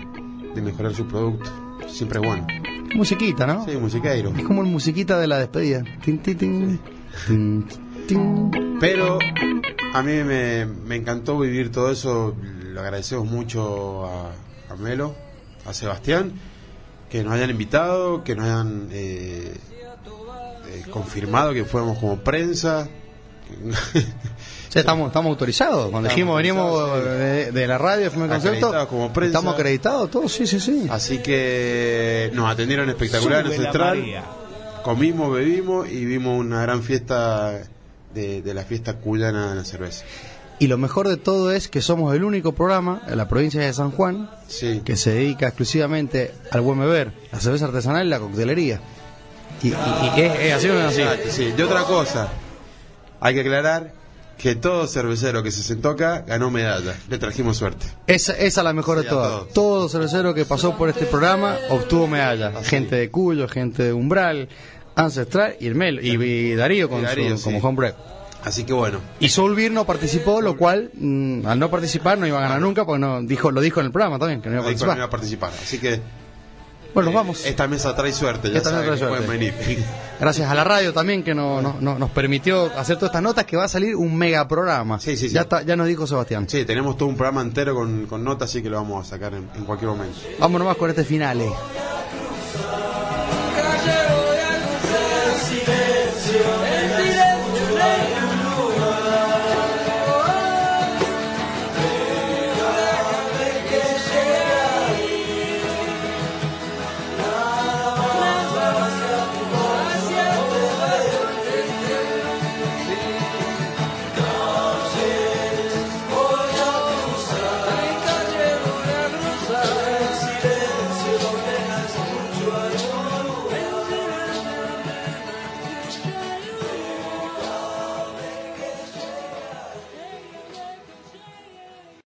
de 0.54 0.60
mejorar 0.62 0.94
su 0.94 1.06
producto. 1.06 1.48
Siempre 1.88 2.18
bueno. 2.18 2.46
musiquita, 2.94 3.46
¿no? 3.46 3.64
Sí, 3.64 3.76
musiqueiro. 3.76 4.32
Es 4.36 4.42
como 4.44 4.62
el 4.62 4.68
musiquita 4.68 5.18
de 5.18 5.26
la 5.26 5.38
despedida. 5.38 5.82
Tin, 6.04 6.18
tin, 6.18 6.36
tin. 6.36 6.80
Tin, 7.26 7.66
tin. 8.06 8.78
Pero 8.80 9.18
a 9.92 10.02
mí 10.02 10.12
me, 10.24 10.66
me 10.66 10.96
encantó 10.96 11.38
vivir 11.38 11.70
todo 11.70 11.90
eso. 11.90 12.34
Lo 12.64 12.80
agradecemos 12.80 13.26
mucho 13.26 14.06
a, 14.06 14.32
a 14.70 14.76
Melo, 14.76 15.14
a 15.66 15.72
Sebastián, 15.74 16.32
que 17.08 17.22
nos 17.24 17.32
hayan 17.34 17.50
invitado, 17.50 18.22
que 18.24 18.34
nos 18.36 18.44
hayan 18.44 18.88
eh, 18.92 19.54
eh, 20.68 20.84
confirmado 20.90 21.52
que 21.52 21.64
fuéramos 21.64 21.98
como 21.98 22.18
prensa. 22.20 22.88
Sí, 24.68 24.78
estamos, 24.78 25.08
estamos 25.08 25.30
autorizados. 25.30 25.90
Cuando 25.90 26.08
Estamos 26.08 26.14
dijimos 26.14 26.36
venimos 26.36 27.04
de, 27.04 27.50
de 27.52 27.66
la 27.66 27.76
radio, 27.78 28.04
de 28.04 28.10
Fume 28.10 28.28
Concepto, 28.28 28.48
Acreditados 28.68 28.88
como 28.88 29.12
prensa. 29.12 29.38
estamos 29.38 29.54
acreditados 29.54 30.10
todos, 30.10 30.32
sí, 30.32 30.46
sí, 30.46 30.60
sí. 30.60 30.86
Así 30.90 31.18
que 31.18 32.30
nos 32.34 32.48
atendieron 32.50 32.88
espectacular 32.88 33.44
en 33.46 33.52
Central. 33.52 34.04
Comimos, 34.84 35.32
bebimos 35.34 35.88
y 35.90 36.04
vimos 36.04 36.38
una 36.38 36.62
gran 36.62 36.82
fiesta 36.82 37.62
de, 38.14 38.42
de 38.42 38.54
la 38.54 38.62
fiesta 38.62 38.94
cuyana 38.94 39.50
de 39.50 39.56
la 39.56 39.64
cerveza. 39.64 40.04
Y 40.60 40.66
lo 40.68 40.78
mejor 40.78 41.08
de 41.08 41.16
todo 41.16 41.52
es 41.52 41.68
que 41.68 41.80
somos 41.80 42.14
el 42.14 42.22
único 42.22 42.52
programa 42.52 43.02
en 43.08 43.16
la 43.16 43.28
provincia 43.28 43.60
de 43.62 43.72
San 43.72 43.90
Juan 43.90 44.30
Sí. 44.46 44.82
que 44.84 44.96
se 44.96 45.10
dedica 45.14 45.48
exclusivamente 45.48 46.32
al 46.50 46.60
buen 46.60 46.78
beber, 46.78 47.12
la 47.32 47.40
cerveza 47.40 47.64
artesanal 47.66 48.06
y 48.06 48.10
la 48.10 48.20
coctelería. 48.20 48.80
Y, 49.62 49.68
y- 49.68 49.74
y 50.16 50.20
es, 50.20 50.38
es 50.40 50.52
así 50.54 50.68
o 50.68 50.74
no 50.74 50.80
es 50.80 50.86
así. 50.86 51.00
Exacto, 51.02 51.28
sí. 51.30 51.54
Y 51.58 51.62
otra 51.62 51.82
cosa, 51.84 52.28
hay 53.20 53.34
que 53.34 53.40
aclarar 53.40 53.92
que 54.38 54.54
todo 54.54 54.86
cervecero 54.86 55.42
que 55.42 55.50
se 55.50 55.62
sentó 55.62 55.90
acá 55.90 56.24
ganó 56.26 56.50
medalla. 56.50 56.94
Le 57.10 57.18
trajimos 57.18 57.58
suerte. 57.58 57.86
Esa, 58.06 58.32
esa 58.32 58.60
es 58.62 58.64
la 58.64 58.72
mejor 58.72 58.98
Sí, 58.98 59.04
de 59.04 59.10
todas. 59.10 59.48
Todo 59.52 59.88
cervecero 59.88 60.32
que 60.32 60.44
pasó 60.46 60.76
por 60.78 60.88
este 60.88 61.04
programa 61.06 61.56
obtuvo 61.68 62.06
medalla. 62.06 62.48
Así. 62.56 62.70
Gente 62.70 62.96
de 62.96 63.10
Cuyo, 63.10 63.46
gente 63.48 63.82
de 63.82 63.92
Umbral, 63.92 64.48
Ancestral 64.96 65.56
y 65.60 65.66
Hermelo. 65.66 66.00
Y, 66.00 66.12
y 66.22 66.54
Darío, 66.54 66.88
con 66.88 67.00
Y 67.00 67.04
Darío, 67.04 67.36
su- 67.36 67.38
sí. 67.38 67.44
como 67.44 67.58
homebrew. 67.68 67.92
Así 68.42 68.64
que 68.64 68.72
bueno, 68.72 69.00
Y 69.20 69.28
Solvir 69.28 69.70
no 69.70 69.84
participó, 69.84 70.40
lo 70.40 70.56
cual, 70.56 70.90
mm, 70.94 71.44
al 71.46 71.58
no 71.58 71.68
participar, 71.70 72.16
no 72.16 72.26
iba 72.26 72.38
a 72.38 72.40
ganar 72.40 72.62
nunca, 72.62 72.86
porque 72.86 72.98
no, 73.00 73.20
dijo, 73.22 73.50
lo 73.50 73.60
dijo 73.60 73.80
en 73.80 73.86
el 73.86 73.92
programa 73.92 74.18
también, 74.18 74.40
que 74.40 74.48
no 74.48 74.54
iba 74.54 74.62
a 74.62 74.64
participar. 74.64 74.94
no 74.96 75.00
iba 75.00 75.06
a 75.06 75.10
participar. 75.10 75.52
Así 75.62 75.78
que 75.78 76.00
Bueno, 76.94 77.10
eh, 77.10 77.12
nos 77.12 77.20
vamos. 77.22 77.46
Esta 77.46 77.66
mesa 77.68 77.94
trae 77.94 78.12
suerte, 78.12 78.50
ya 78.50 78.58
Esta 78.58 78.70
saben 78.70 78.90
mesa 78.90 78.94
que 79.06 79.10
trae 79.10 79.22
pueden 79.26 79.40
suerte. 79.50 79.64
venir. 79.66 79.84
Gracias 80.18 80.50
a 80.50 80.54
la 80.54 80.64
radio 80.64 80.92
también 80.92 81.22
que 81.22 81.34
no, 81.34 81.62
no- 81.62 81.76
no- 81.80 81.98
nos 81.98 82.10
permitió 82.10 82.64
hacer 82.76 82.96
todas 82.96 83.10
estas 83.10 83.22
notas, 83.22 83.44
que 83.46 83.56
va 83.56 83.64
a 83.64 83.68
salir 83.68 83.96
un 83.96 84.14
mega 84.16 84.46
programa. 84.48 85.00
Sí, 85.00 85.16
sí, 85.16 85.28
sí. 85.28 85.34
Ya, 85.34 85.42
está- 85.42 85.62
ya 85.62 85.76
nos 85.76 85.86
dijo 85.86 86.06
Sebastián. 86.06 86.46
Sí, 86.48 86.64
tenemos 86.64 86.96
todo 86.96 87.08
un 87.08 87.16
programa 87.16 87.40
entero 87.42 87.74
con, 87.74 88.06
con 88.06 88.22
notas, 88.24 88.50
así 88.50 88.62
que 88.62 88.68
lo 88.70 88.76
vamos 88.76 89.06
a 89.06 89.10
sacar 89.10 89.34
en, 89.34 89.48
en 89.56 89.64
cualquier 89.64 89.90
momento. 89.90 90.18
Vámonos 90.38 90.66
más 90.68 90.76
con 90.76 90.90
este 90.90 91.04
finale. 91.04 91.48